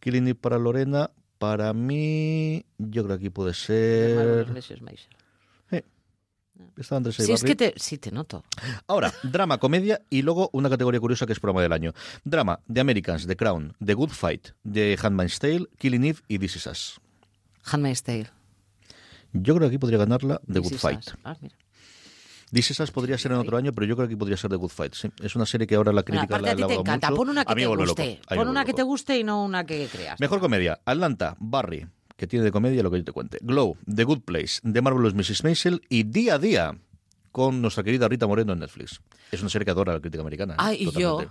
[0.00, 4.62] Killing Eve para Lorena, para mí, yo creo que aquí puede de ser...
[4.62, 4.80] Seis
[7.26, 7.54] Sí, es Barry.
[7.54, 8.44] que te, sí te noto.
[8.86, 11.92] Ahora, drama, comedia y luego una categoría curiosa que es programa del año.
[12.24, 16.56] Drama, The Americans, The Crown, The Good Fight, The Handmaid's Tale, Killing Eve y This
[16.56, 17.00] Is Us.
[17.64, 18.30] Handmaid's Tale.
[19.32, 21.10] Yo creo que aquí podría ganarla The This Good Fight.
[21.24, 21.54] Ah, mira.
[22.56, 24.56] This Is Us podría ser en otro año, pero yo creo que podría ser The
[24.56, 24.94] Good Fight.
[24.94, 25.10] sí.
[25.22, 26.68] Es una serie que ahora la Bueno, crítica aparte la ha
[27.10, 27.16] mucho.
[27.16, 28.20] Pon una que A mí te guste.
[28.34, 30.18] Pon una que te guste y no una que creas.
[30.18, 31.86] Mejor comedia, Atlanta, Barry,
[32.16, 33.36] que tiene de comedia lo que yo te cuente.
[33.42, 35.44] Glow, The Good Place, The Marvelous Mrs.
[35.44, 36.78] Maisel y Día a Día
[37.30, 39.02] con nuestra querida Rita Moreno en Netflix.
[39.30, 40.54] Es una serie que adora la crítica americana.
[40.54, 40.56] ¿eh?
[40.58, 41.26] Ay, y yo.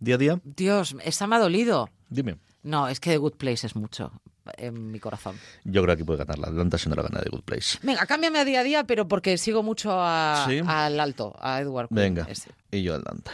[0.00, 1.88] Día a Día, Dios, esa me ha dolido.
[2.08, 2.38] dime.
[2.64, 4.10] No, es que The Good Place es mucho
[4.56, 5.36] en mi corazón.
[5.64, 7.78] Yo creo que aquí puede ganar la Atlanta si no la gana The Good Place.
[7.82, 10.60] Venga, cámbiame a día a día, pero porque sigo mucho a- Sí.
[10.66, 11.88] al alto, a Edward.
[11.90, 12.50] Venga, ese.
[12.70, 13.30] y yo Atlanta.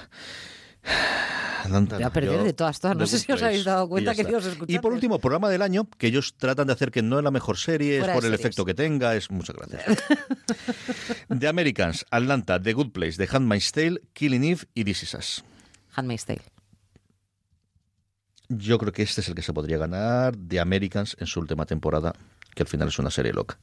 [1.65, 1.95] Atlanta.
[1.95, 2.97] Voy a perder yo de todas, todas.
[2.97, 4.25] No sé si os habéis dado cuenta, ya está.
[4.41, 7.25] queridos Y por último, programa del año, que ellos tratan de hacer que no es
[7.25, 8.41] la mejor serie, es Fuera de por el series.
[8.47, 9.85] efecto que tenga, es muchas gracias.
[11.39, 15.45] The Americans, Atlanta, The Good Place, The Handmaid's Tale, Killing Eve y This Is Us.
[15.95, 16.43] Handmaid's Tale.
[18.59, 21.65] Yo creo que este es el que se podría ganar The Americans en su última
[21.65, 22.13] temporada
[22.55, 23.59] que al final es una serie loca.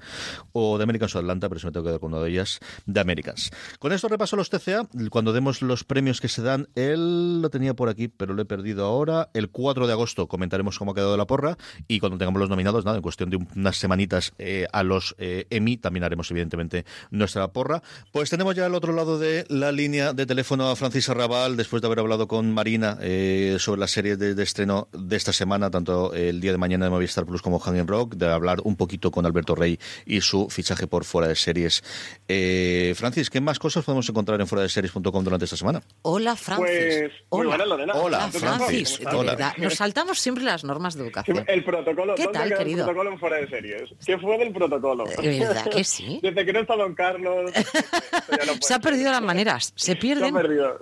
[0.51, 2.59] O de Americans o Atlanta, pero se me tengo que quedar con una de ellas,
[2.85, 3.51] de Americans.
[3.79, 7.73] Con esto repaso los TCA, cuando demos los premios que se dan, él lo tenía
[7.73, 9.29] por aquí, pero lo he perdido ahora.
[9.33, 12.85] El 4 de agosto comentaremos cómo ha quedado la porra y cuando tengamos los nominados,
[12.85, 17.51] nada, en cuestión de unas semanitas eh, a los eh, Emmy, también haremos evidentemente nuestra
[17.51, 17.81] porra.
[18.11, 21.81] Pues tenemos ya al otro lado de la línea de teléfono a Francis Arrabal, después
[21.81, 26.13] de haber hablado con Marina eh, sobre la serie de, estreno de esta semana, tanto
[26.13, 29.27] el día de mañana de Movistar Plus como Hanging Rock, de hablar un poquito con
[29.27, 29.77] Alberto Rey
[30.07, 31.83] y su fichaje por fuera de series.
[32.27, 35.83] Eh, Francis, ¿qué más cosas podemos encontrar en fuera de series.com durante esta semana?
[36.01, 36.67] Hola, Francis.
[36.67, 37.57] Pues, Hola,
[37.93, 38.99] Hola, Francis.
[39.05, 39.53] Hola.
[39.57, 41.43] Nos saltamos siempre las normas de educación.
[41.47, 42.15] El protocolo.
[42.15, 42.79] ¿Qué tal, querido?
[42.79, 43.89] El protocolo en fuera de series.
[44.05, 45.05] ¿Qué fue del protocolo?
[45.05, 46.19] ¿De verdad que sí?
[46.23, 47.51] Desde que no está Don Carlos.
[48.61, 49.73] se ha perdido las maneras.
[49.75, 50.33] Se pierden.
[50.33, 50.81] Se ha perdido.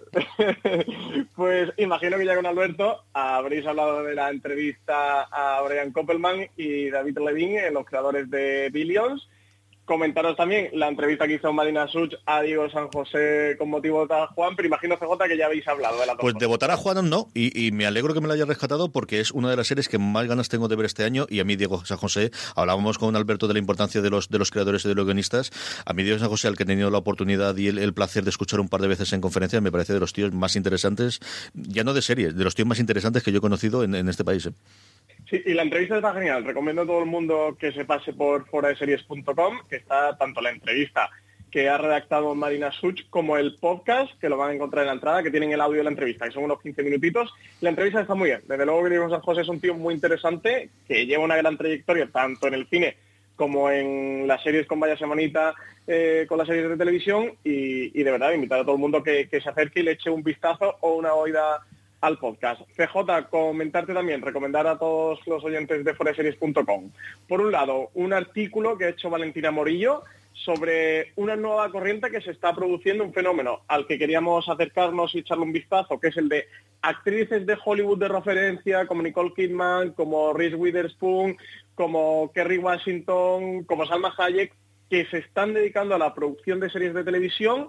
[1.35, 6.89] pues imagino que ya con Alberto habréis hablado de la entrevista a Brian Koppelman y
[6.91, 9.27] David Levine, los creadores de Billions
[9.87, 14.03] comentaros también la entrevista que hizo Marina Such a Diego San José con motivo de
[14.03, 16.69] votar a Juan, pero imagino, CJ, que ya habéis hablado de la Pues de votar
[16.69, 19.55] a Juan no, y, me alegro que me la haya rescatado porque es una de
[19.55, 21.97] las series que más ganas tengo de ver este año, y a mí Diego San
[21.97, 25.05] José, hablábamos con Alberto de la importancia de los, de los creadores y de los
[25.05, 25.51] guionistas,
[25.85, 28.29] a mí Diego San José, al que he tenido la oportunidad y el, placer de
[28.29, 31.21] escuchar un par de veces en conferencias, me parece de los tíos más interesantes,
[31.53, 34.25] ya no de series, de los tíos más interesantes que yo he conocido en, este
[34.25, 34.45] país.
[34.45, 34.51] ¿eh?
[35.29, 36.45] Sí, y la entrevista está genial.
[36.45, 41.09] Recomiendo a todo el mundo que se pase por foradeseries.com, que está tanto la entrevista
[41.51, 44.93] que ha redactado Marina Such como el podcast, que lo van a encontrar en la
[44.93, 47.33] entrada, que tienen el audio de la entrevista, que son unos 15 minutitos.
[47.61, 48.41] La entrevista está muy bien.
[48.47, 52.09] Desde luego que San José es un tío muy interesante, que lleva una gran trayectoria
[52.11, 52.95] tanto en el cine
[53.35, 55.53] como en las series con Vaya Semanita,
[55.85, 59.29] eh, con las series de televisión, y, de verdad invitar a todo el mundo que,
[59.29, 61.61] que se acerque y le eche un vistazo o una oída
[62.01, 62.61] al podcast.
[62.75, 66.91] CJ, comentarte también, recomendar a todos los oyentes de foreseries.com.
[67.27, 72.21] Por un lado, un artículo que ha hecho Valentina Morillo sobre una nueva corriente que
[72.21, 76.17] se está produciendo, un fenómeno al que queríamos acercarnos y echarle un vistazo, que es
[76.17, 76.47] el de
[76.81, 81.37] actrices de Hollywood de referencia, como Nicole Kidman, como Reese Witherspoon,
[81.73, 84.53] como Kerry Washington, como Salma Hayek,
[84.89, 87.67] que se están dedicando a la producción de series de televisión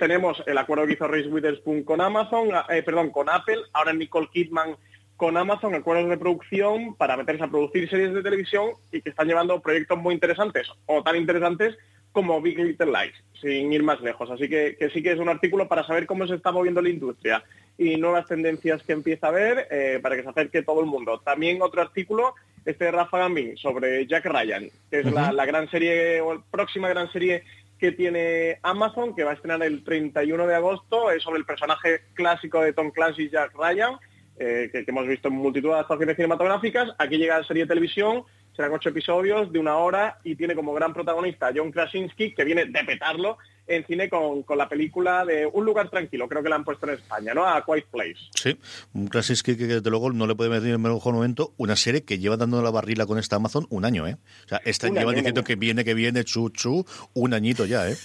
[0.00, 4.28] tenemos el acuerdo que hizo Reese Witherspoon con Amazon, eh, perdón, con Apple, ahora Nicole
[4.32, 4.76] Kidman
[5.16, 9.28] con Amazon, acuerdos de producción para meterse a producir series de televisión y que están
[9.28, 11.76] llevando proyectos muy interesantes o tan interesantes
[12.12, 14.30] como Big Little Lies, sin ir más lejos.
[14.30, 17.44] Así que, sí que es un artículo para saber cómo se está moviendo la industria
[17.76, 21.20] y nuevas tendencias que empieza a ver eh, para que se acerque todo el mundo.
[21.20, 22.34] También otro artículo,
[22.64, 26.88] este de Rafa Gambin, sobre Jack Ryan, que es la, la, gran serie o próxima
[26.88, 27.44] gran serie
[27.80, 32.02] que tiene Amazon, que va a estrenar el 31 de agosto, es sobre el personaje
[32.12, 33.94] clásico de Tom Clancy, Jack Ryan,
[34.38, 36.90] eh, que, hemos visto en multitud de adaptaciones cinematográficas.
[36.98, 38.24] Aquí llega la serie de televisión,
[38.54, 42.66] serán ocho episodios de una hora y tiene como gran protagonista John Krasinski, que viene
[42.66, 43.38] de petarlo
[43.70, 46.94] en cine con, la película de Un lugar tranquilo, creo que la han puesto en
[46.94, 47.46] España, ¿no?
[47.46, 48.18] A Quiet Place.
[48.34, 48.58] Sí,
[48.92, 52.02] un Krasinski que desde luego no le puede meter en el mejor momento, una serie
[52.02, 54.16] que lleva dando la barrila con esta Amazon un año, ¿eh?
[54.46, 57.96] O sea, esta llevan diciendo que viene, que viene, chu, chu, un añito ya, ¿eh?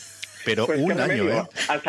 [0.46, 1.44] pero pues un año, ¿eh?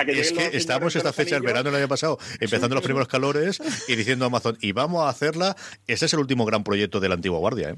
[0.08, 3.94] es que estábamos esta fecha, el verano del año pasado, empezando los primeros calores y
[3.94, 5.54] diciendo a Amazon, y vamos a hacerla.
[5.86, 7.76] Ese es el último gran proyecto de la antigua guardia, ¿eh?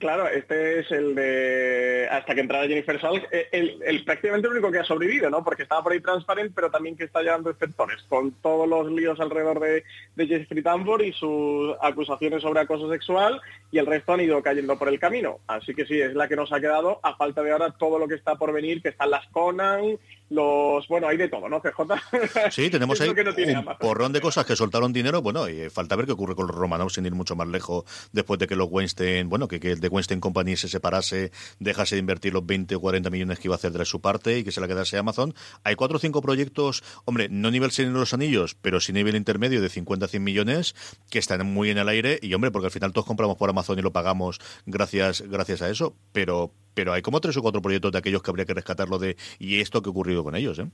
[0.00, 4.72] Claro, este es el de hasta que entrara Jennifer Salk, eh, el, prácticamente el único
[4.72, 5.44] que ha sobrevivido, ¿no?
[5.44, 9.20] Porque estaba por ahí transparente, pero también que está llevando exceptores, con todos los líos
[9.20, 9.84] alrededor de,
[10.16, 14.78] de Jeffrey Tambor y sus acusaciones sobre acoso sexual, y el resto han ido cayendo
[14.78, 15.40] por el camino.
[15.46, 18.08] Así que sí, es la que nos ha quedado, a falta de ahora todo lo
[18.08, 19.98] que está por venir, que están las Conan,
[20.30, 24.56] los bueno hay de todo no CJ sí tenemos ahí un porrón de cosas que
[24.56, 25.22] soltaron dinero.
[25.22, 28.38] Bueno y falta ver qué ocurre con los Romanov sin ir mucho más lejos después
[28.38, 32.00] de que los Weinstein bueno que, que el de Weinstein Company se separase dejase de
[32.00, 34.52] invertir los 20 o 40 millones que iba a hacer de su parte y que
[34.52, 35.34] se la quedase Amazon.
[35.64, 39.60] Hay cuatro o cinco proyectos hombre no nivel sin los anillos pero sí nivel intermedio
[39.60, 40.74] de 50 a 100 millones
[41.10, 42.18] que están muy en el aire.
[42.22, 45.70] Y hombre porque al final todos compramos por Amazon y lo pagamos gracias gracias a
[45.70, 45.96] eso.
[46.12, 49.18] Pero pero hay como tres o cuatro proyectos de aquellos que habría que rescatarlo de
[49.38, 50.70] y esto que ha ocurrido con ellos, ¿eh?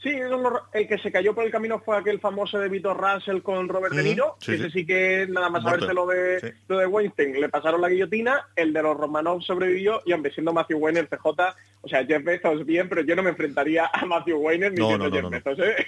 [0.00, 3.68] Sí, el que se cayó por el camino fue aquel famoso de Vitor Russell con
[3.68, 4.36] Robert De Niro.
[4.46, 4.86] ese sí.
[4.86, 8.82] que nada más saberse lo de, lo de Weinstein, le pasaron la guillotina, el de
[8.82, 11.26] los Romanov sobrevivió y hombre, siendo Matthew el CJ,
[11.80, 15.10] o sea, Jeff Bezos bien, pero yo no me enfrentaría a Matthew Weiner ni siendo
[15.10, 15.86] Jeff Bezos, ¿eh?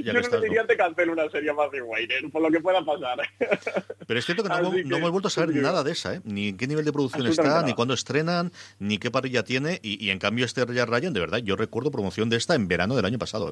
[0.04, 2.84] yo no me diría te cancelo una serie a Matthew Weiner, por lo que pueda
[2.84, 3.18] pasar.
[4.08, 6.20] pero es cierto que no, hemos vuelto a saber nada de esa, ¿eh?
[6.24, 8.50] Ni en qué nivel de producción está, ni cuándo estrenan,
[8.80, 12.36] ni qué parrilla tiene, y, en cambio este Ryan, de verdad, yo recuerdo promoción de
[12.36, 13.51] esta en verano del año pasado, ¿eh?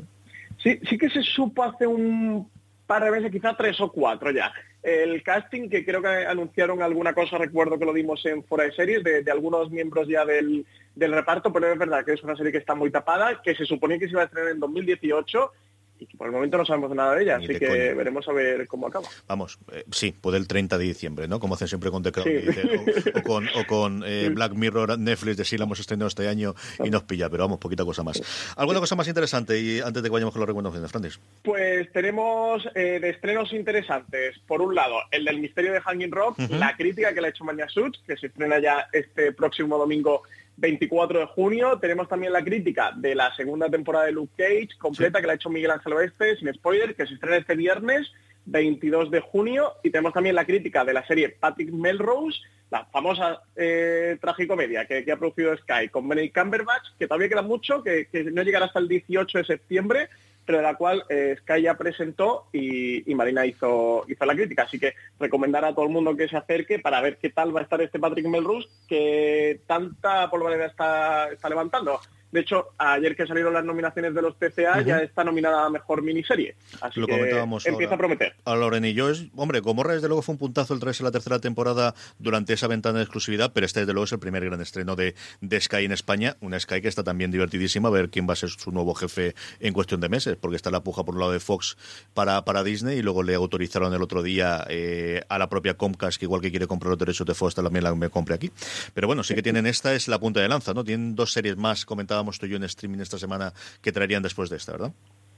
[0.63, 2.51] Sí, sí que se supo hace un
[2.87, 4.53] par de meses, quizá tres o cuatro ya,
[4.83, 8.73] el casting, que creo que anunciaron alguna cosa, recuerdo que lo dimos en Fuera de
[8.73, 12.53] Series, de, algunos miembros ya del, del, reparto, pero es verdad que es una serie
[12.53, 15.53] que está muy tapada, que se suponía que se iba a estrenar en 2018
[16.01, 18.67] y que por el momento no sabemos nada de ella, así que veremos a ver
[18.67, 19.07] cómo acaba.
[19.29, 21.39] Vamos, eh, sí, puede el 30 de diciembre, ¿no?
[21.39, 25.65] Como hacen siempre con The Crown, o, con, eh, Black Mirror, Netflix, de sí la
[25.65, 28.21] hemos estrenado este año y nos pilla, pero vamos, poquita cosa más.
[28.57, 31.21] ¿Alguna cosa más interesante y antes de que vayamos con los recomendaciones, Francis?
[31.43, 36.39] Pues tenemos eh, de estrenos interesantes, por un lado, el del misterio de Hanging Rock,
[36.51, 40.23] la crítica que le ha hecho Mania Suits, que se estrena ya este próximo domingo
[40.61, 41.79] 24 de junio.
[41.81, 45.37] Tenemos también la crítica de la segunda temporada de Luke Cage, completa, que la ha
[45.37, 48.13] hecho Miguel Ángel Oeste, sin spoiler, que se estrena este viernes,
[48.45, 49.73] 22 de junio.
[49.83, 52.41] Y tenemos también la crítica de la serie Patrick Melrose,
[52.71, 57.83] la famosa eh, tragicomedia que, ha producido Sky con Benedict Cumberbatch, que todavía queda mucho,
[57.83, 60.09] que, que no llegará hasta el 18 de septiembre,
[60.45, 64.63] pero de la cual eh, Sky ya presentó y, Marina hizo, hizo la crítica.
[64.63, 67.61] Así que recomendar a todo el mundo que se acerque para ver qué tal va
[67.61, 72.01] a estar este Patrick Melrose que tanta polvareda está, está levantando.
[72.33, 76.03] De hecho, ayer que salieron las nominaciones de los TCA, ya está nominada a mejor
[76.03, 76.55] miniserie.
[76.81, 78.35] Así que empieza a prometer.
[78.45, 81.05] A Loren y yo, es, hombre, como desde luego fue un puntazo el 3 en
[81.05, 84.45] la tercera temporada durante esa ventana de exclusividad, pero este desde luego es el primer
[84.45, 86.37] gran estreno de, de Sky en España.
[86.41, 89.35] Una Sky que está también divertidísima, a ver quién va a ser su nuevo jefe
[89.59, 91.77] en cuestión de meses, porque está la puja por un lado de Fox
[92.15, 96.19] para, para Disney y luego le autorizaron el otro día eh, a la propia Comcast,
[96.19, 98.51] que igual que quiere comprar los derechos de Fox, también la me compre aquí.
[98.95, 100.85] Pero bueno, sí que tienen esta, es la punta de lanza, ¿no?
[100.85, 104.57] Tienen dos series más comentadas estoy yo en streaming esta semana que traerían después de
[104.57, 104.93] esta, ¿verdad?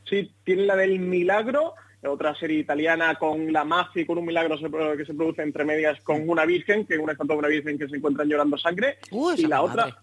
[0.09, 1.75] Sí, tiene la del Milagro,
[2.05, 4.57] otra serie italiana con la mafia y con un milagro
[4.97, 7.89] que se produce entre medias con una virgen, que una estatua de una virgen que
[7.89, 8.99] se encuentra llorando sangre,
[9.37, 10.03] y la otra...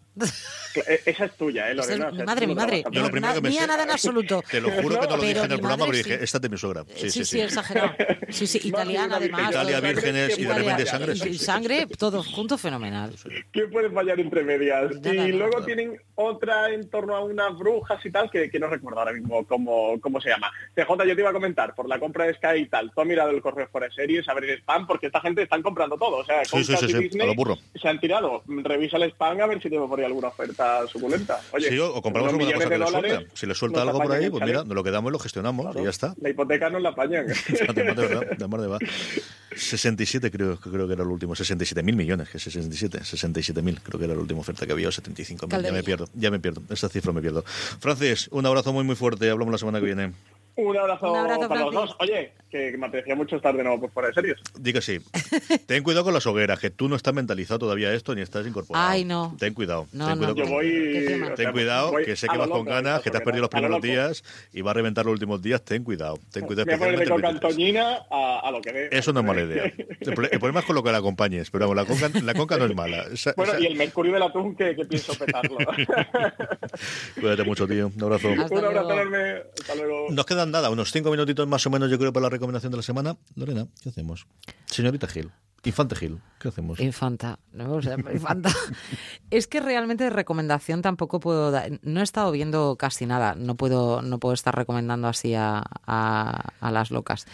[0.75, 2.11] E-, esa es tuya, ¿eh, Lorena?
[2.11, 2.83] mi madre, mi madre.
[2.91, 4.43] Yo lo primero que me nada en absoluto.
[4.51, 6.49] Te lo juro que no lo dije en el programa, pero dije, esta es de
[6.49, 6.85] mi suegra.
[6.95, 7.93] Sí, sí, sí, exagerado.
[8.29, 9.49] Sí, sí, italiana además.
[9.49, 11.13] Italia, vírgenes y de repente sangre.
[11.13, 13.15] Y sangre, todo junto, fenomenal.
[13.51, 14.91] ¿Qué puede fallar entre medias?
[15.03, 19.13] y luego tienen otra en torno a unas brujas y tal, que, no recuerdo ahora
[19.13, 20.51] mismo cómo, cómo se llama.
[20.75, 23.07] CJ, yo te iba a comentar, por la compra de Sky y tal, tú has
[23.07, 25.97] mirado el correo fuera de series, a ver el spam, porque esta gente están comprando
[25.97, 26.17] todo.
[26.17, 27.35] O sea, sí, sí, sí, Disney
[27.75, 28.43] se han tirado.
[28.47, 31.41] Revisa el spam a ver si te por ahí alguna oferta suculenta.
[31.51, 33.23] Oye, sí, o compramos alguna cosa que le suelta.
[33.33, 35.83] Si le suelta algo por ahí, pues mira, nos lo quedamos y lo gestionamos y
[35.83, 36.15] ya está.
[36.21, 37.27] La hipoteca nos la apañan.
[37.75, 38.79] de verdad, de va.
[39.55, 43.99] 67 creo, creo que era el último, 67 mil millones, que 67, 67 mil, creo
[43.99, 46.39] que era la última oferta que había, o 75 mil, ya me pierdo, ya me
[46.39, 47.43] pierdo, esa cifra me pierdo.
[47.79, 50.13] Francis, un abrazo muy muy fuerte, hablamos la semana que viene.
[50.59, 51.13] Un abrazo,
[51.47, 51.95] para los dos.
[51.99, 54.37] Oye, que me apetecía mucho estar de nuevo por fuera de series.
[54.59, 54.99] Diga sí.
[55.67, 58.85] Ten cuidado con las hogueras, que tú no estás mentalizado todavía esto ni estás incorporado.
[58.89, 59.35] Ay, no.
[59.39, 59.87] Ten cuidado.
[59.93, 60.43] No, ten cuidado, no.
[60.43, 63.49] Yo voy, ten cuidado que sé que vas con ganas, que te has perdido los
[63.49, 65.63] primeros días y vas a reventar los últimos días.
[65.63, 66.19] Ten cuidado.
[66.31, 66.65] Ten cuidado.
[66.65, 68.89] Voy a poner de coca Antoñina a, a, lo que ve.
[68.91, 69.71] Eso no es mala idea.
[69.99, 72.65] El, problema es con lo que la acompañes, pero vamos, la conca, la conca no
[72.65, 73.05] es mala.
[73.37, 75.57] bueno, y el mercurio del atún que, que pienso petarlo.
[77.19, 77.91] Cuídate mucho, tío.
[77.95, 78.29] Un abrazo.
[78.29, 79.43] Un abrazo enorme.
[79.59, 80.07] Hasta luego.
[80.09, 82.77] Nos quedan nada, unos cinco minutitos más o menos, yo creo, para la recomendación de
[82.77, 83.17] la semana.
[83.35, 84.27] Lorena, ¿qué hacemos?
[84.65, 85.31] Señorita Gil.
[85.65, 86.79] Infante Gil, ¿qué hacemos?
[86.79, 88.49] Infanta, no Infanta.
[89.29, 93.55] es que realmente de recomendación tampoco puedo dar, no he estado viendo casi nada, no
[93.55, 97.25] puedo, no puedo estar recomendando así a, a, las locas.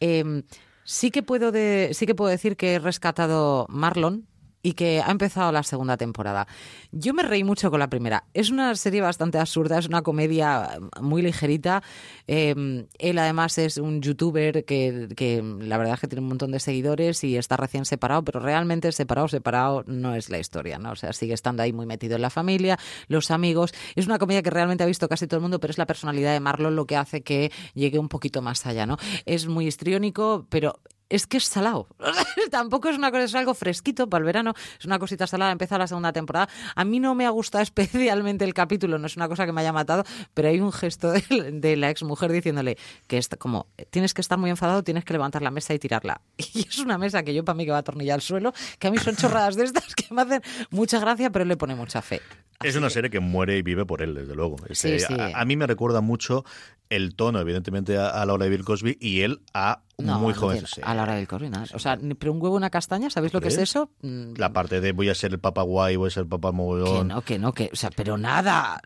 [0.00, 0.44] Em,
[0.84, 4.26] sí que puedo de, sí que puedo decir que he rescatado Marlon,
[4.66, 6.48] y que ha empezado la segunda temporada.
[6.90, 8.24] Yo me reí mucho con la primera.
[8.34, 11.84] Es una serie bastante absurda, es una comedia muy ligerita.
[12.26, 16.50] Em, él además es un youtuber que, que, la verdad es que tiene un montón
[16.50, 20.90] de seguidores y está recién separado, pero realmente separado, separado no es la historia, ¿no?
[20.90, 23.72] O sea, sigue estando ahí muy metido en la familia, los amigos.
[23.94, 26.32] Es una comedia que realmente ha visto casi todo el mundo, pero es la personalidad
[26.32, 28.96] de Marlon lo que hace que llegue un poquito más allá, ¿no?
[29.26, 31.88] Es muy histriónico, pero es que es salado.
[32.50, 35.78] Tampoco es una cosa, es algo fresquito para el verano, es una cosita salada, empieza
[35.78, 36.48] la segunda temporada.
[36.74, 39.60] A mí no me ha gustado especialmente el capítulo, no es una cosa que me
[39.60, 40.04] haya matado,
[40.34, 42.76] pero hay un gesto de, la ex mujer diciéndole
[43.06, 46.20] que está como tienes que estar muy enfadado, tienes que levantar la mesa y tirarla.
[46.56, 48.86] Y es una mesa que yo para mí que va a atornillar al suelo, que
[48.88, 52.02] a mí son chorradas de estas que me hacen mucha gracia, pero le pone mucha
[52.02, 52.20] fe.
[52.62, 54.56] Es una serie que muere y vive por él, desde luego.
[54.72, 54.96] Sí,
[55.34, 56.44] A, mí me recuerda mucho
[56.88, 60.64] el tono, evidentemente, a, la hora de Bill Cosby y él a muy joven.
[60.82, 61.66] a la hora del Cosby, nada.
[61.74, 63.90] O sea, pero un huevo, una castaña, ¿sabéis lo que es eso?
[64.02, 64.34] Mm.
[64.36, 67.08] La parte de voy a ser el papá guay, voy a ser el papá mogollón.
[67.08, 67.70] Que no, que no, que.
[67.72, 68.80] O sea, pero nada.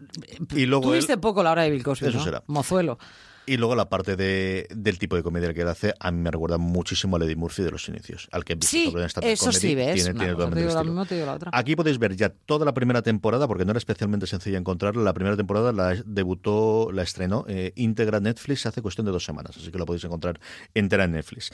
[0.55, 2.09] Y luego Tuviste poco la hora de Bill Cosby.
[2.09, 2.43] Eso será.
[2.47, 2.99] Mozuelo.
[3.51, 6.31] Y luego la parte de, del tipo de comedia que él hace, a mí me
[6.31, 9.75] recuerda muchísimo a Lady Murphy de los inicios, al que Sí, sobre esta eso sí,
[9.75, 10.05] ¿ves?
[10.05, 10.85] Tiene, tiene No, totalmente te digo el la estilo.
[10.85, 11.51] misma, te digo la otra.
[11.53, 15.03] Aquí podéis ver ya toda la primera temporada, porque no era especialmente sencilla encontrarla.
[15.03, 19.57] La primera temporada la debutó, la estrenó eh, íntegra Netflix hace cuestión de dos semanas,
[19.57, 20.39] así que la podéis encontrar
[20.75, 21.51] entera en Netflix.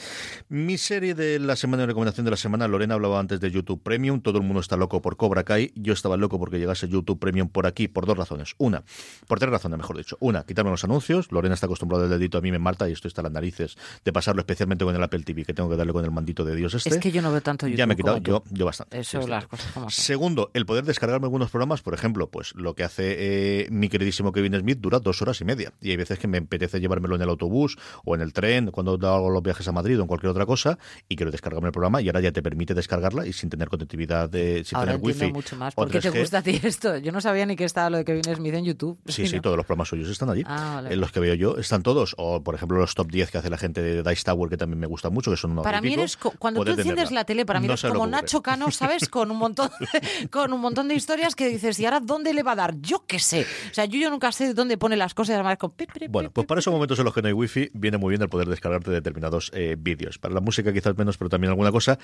[0.50, 3.82] Mi serie de la semana y recomendación de la semana, Lorena hablaba antes de YouTube
[3.82, 7.18] Premium, todo el mundo está loco por Cobra Kai, yo estaba loco porque llegase YouTube
[7.18, 8.54] Premium por aquí por dos razones.
[8.58, 8.84] Una,
[9.26, 10.18] por tres razones, mejor dicho.
[10.20, 11.32] Una, quitarme los anuncios.
[11.32, 13.76] Lorena está acostumbrada del dedito a mí me marta y esto está a las narices
[14.04, 16.54] de pasarlo especialmente con el Apple TV, que tengo que darle con el mandito de
[16.56, 16.90] Dios este.
[16.90, 18.98] Es que yo no veo tanto YouTube Ya me he quitado yo, yo bastante.
[18.98, 20.04] Eso, Sí, las cosas como son.
[20.04, 24.32] Segundo, el poder descargarme algunos programas, por ejemplo, pues lo que hace eh, mi queridísimo
[24.32, 25.72] Kevin Smith dura dos horas y media.
[25.80, 28.94] Y hay veces que me apetece llevármelo en el autobús o en el tren, cuando
[29.08, 30.78] hago los viajes a Madrid o en cualquier otra cosa,
[31.08, 34.28] y quiero descargarme el programa, y ahora ya te permite descargarla y sin tener conectividad,
[34.28, 35.32] de, sin Ahora tener wifi.
[35.32, 35.74] mucho más.
[35.74, 36.20] ¿Por qué te 3G.
[36.20, 36.96] gusta a ti esto?
[36.98, 38.98] Yo no sabía ni que estaba lo de Kevin Smith en YouTube.
[39.06, 40.42] Sí, sí, todos los programas suyos están allí.
[40.46, 40.94] Ah, vale.
[40.94, 42.14] En los que veo yo están todos.
[42.18, 44.78] O, por ejemplo, los top 10 que hace la gente de Dice Tower, que también
[44.78, 47.60] me gusta mucho, que son unos Para mí eres cuando tú enciendes la tele, para
[47.60, 48.06] mí No eres como.
[48.06, 49.08] Nacho Cano, ¿sabes?
[49.08, 49.70] Con un montón
[50.30, 52.80] con un montón de historias que dices, ¿y ahora dónde le va a dar?
[52.80, 53.46] Yo qué sé.
[53.70, 55.72] O sea, yo, yo nunca sé dónde pone las cosas, además con
[56.08, 58.28] Bueno, pues para esos momentos en los que no hay wifi, viene muy bien el
[58.28, 60.18] poder descargarte determinados eh, vídeos.
[60.18, 61.98] Para la música quizás menos, pero también alguna cosa.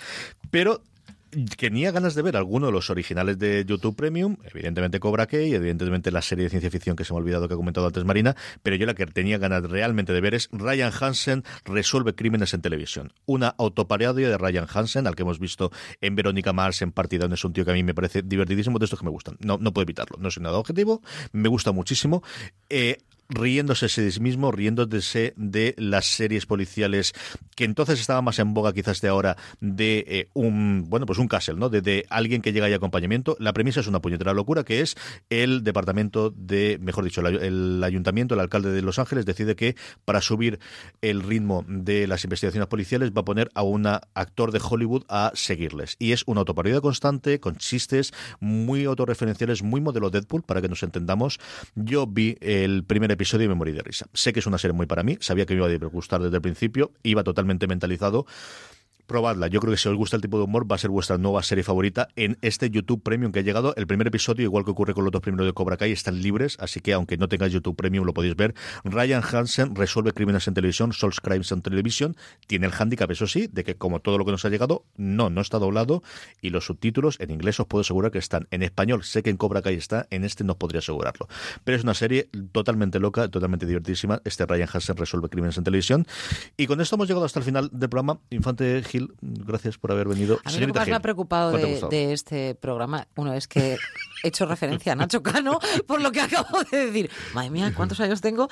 [0.50, 0.82] Pero
[1.56, 6.10] tenía ganas de ver alguno de los originales de YouTube Premium, evidentemente Cobra Kai, evidentemente
[6.10, 8.36] la serie de ciencia ficción que se me ha olvidado que ha comentado antes Marina,
[8.62, 12.60] pero yo la que tenía ganas realmente de ver es Ryan Hansen resuelve crímenes en
[12.60, 13.12] televisión.
[13.24, 17.44] Una autoparodia de Ryan Hansen, al que hemos visto en Verónica Mars, en Partidón, es
[17.44, 19.36] un tío que a mí me parece divertidísimo, de estos que me gustan.
[19.40, 21.02] No, no puedo evitarlo, no soy nada objetivo,
[21.32, 22.22] me gusta muchísimo.
[22.68, 22.98] Eh,
[23.28, 27.12] riéndose de sí mismo, riéndose de las series policiales
[27.56, 31.28] que entonces estaban más en boga quizás de ahora de eh, un, bueno, pues un
[31.28, 31.68] castle, ¿no?
[31.68, 33.36] De, alguien que llega y acompañamiento.
[33.38, 34.96] La premisa es una puñetera locura que es
[35.30, 40.20] el departamento de, mejor dicho, el ayuntamiento, el alcalde de Los Ángeles decide que para
[40.20, 40.58] subir
[41.00, 45.32] el ritmo de las investigaciones policiales va a poner a un actor de Hollywood a
[45.34, 45.96] seguirles.
[45.98, 50.82] Y es una autoparodia constante, con chistes muy autorreferenciales, muy modelo Deadpool, para que nos
[50.82, 51.38] entendamos.
[51.74, 54.06] Yo vi el primer episodio y me morí de risa.
[54.12, 56.42] Sé que es una serie muy para mí, sabía que iba a gustar desde el
[56.42, 58.26] principio, iba totalmente mentalizado.
[59.12, 59.48] Probadla.
[59.48, 61.42] Yo creo que si os gusta el tipo de humor va a ser vuestra nueva
[61.42, 63.74] serie favorita en este YouTube Premium que ha llegado.
[63.76, 66.56] El primer episodio, igual que ocurre con los dos primeros de Cobra Kai, están libres,
[66.60, 68.54] así que aunque no tengáis YouTube Premium lo podéis ver.
[68.84, 72.16] Ryan Hansen resuelve crímenes en televisión, Solves Crimes en televisión.
[72.46, 75.28] Tiene el hándicap, eso sí, de que como todo lo que nos ha llegado, no,
[75.28, 76.02] no está doblado
[76.40, 79.04] y los subtítulos en inglés os puedo asegurar que están en español.
[79.04, 81.28] Sé que en Cobra Kai está, en este no podría asegurarlo.
[81.64, 84.22] Pero es una serie totalmente loca, totalmente divertidísima.
[84.24, 86.06] Este Ryan Hansen resuelve crímenes en televisión.
[86.56, 88.18] Y con esto hemos llegado hasta el final del programa.
[88.30, 90.38] Infante Gil, gracias por haber venido.
[90.44, 93.32] A mí lo que más me ha preocupado ¿cuál te ha de, este programa, uno
[93.34, 93.76] es que
[94.22, 97.10] he hecho referencia a Nacho Cano por lo que acabo de decir.
[97.34, 98.48] Madre mía, ¿cuántos años tengo?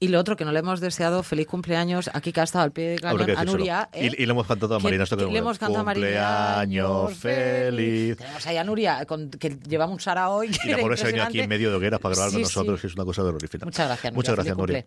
[0.00, 2.72] Y lo otro, que no le hemos deseado feliz cumpleaños aquí que ha estado al
[2.72, 3.44] pie de cañón a.
[3.44, 3.88] Nuria.
[3.92, 4.10] ¿eh?
[4.16, 5.04] Y, y le hemos cantado a Marina.
[5.04, 6.06] Esto que que le hemos cantado a Marina.
[6.06, 8.16] Cumpleaños feliz.
[8.16, 10.48] Tenemos ahí a Nuria, con- que lleva un Sara hoy.
[10.50, 12.42] que Y la pobre se ha venido aquí en medio de hogueras para grabar con
[12.42, 12.82] nosotros, sí.
[12.82, 13.64] que es una cosa terrorífica.
[13.64, 14.16] Muchas gracias, Nuria.
[14.16, 14.86] Muchas gracias, Nuria.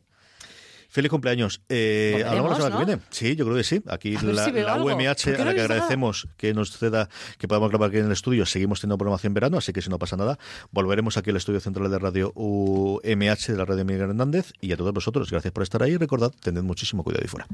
[0.96, 1.60] Feliz cumpleaños.
[1.68, 3.02] Eh, ¿Hablamos la semana que viene?
[3.10, 3.84] Sí, yo creo que sí.
[3.90, 8.06] Aquí la, UMH, a la que agradecemos que nos ceda que podamos grabar aquí en
[8.06, 8.46] el estudio.
[8.46, 10.40] Seguimos teniendo programación verano, así que si no pasa nada,
[10.72, 14.54] volveremos aquí al estudio central de radio UMH de la radio Miguel Hernández.
[14.62, 15.98] Y a todos vosotros, gracias por estar ahí.
[15.98, 17.46] Recordad, tened muchísimo cuidado y fuera.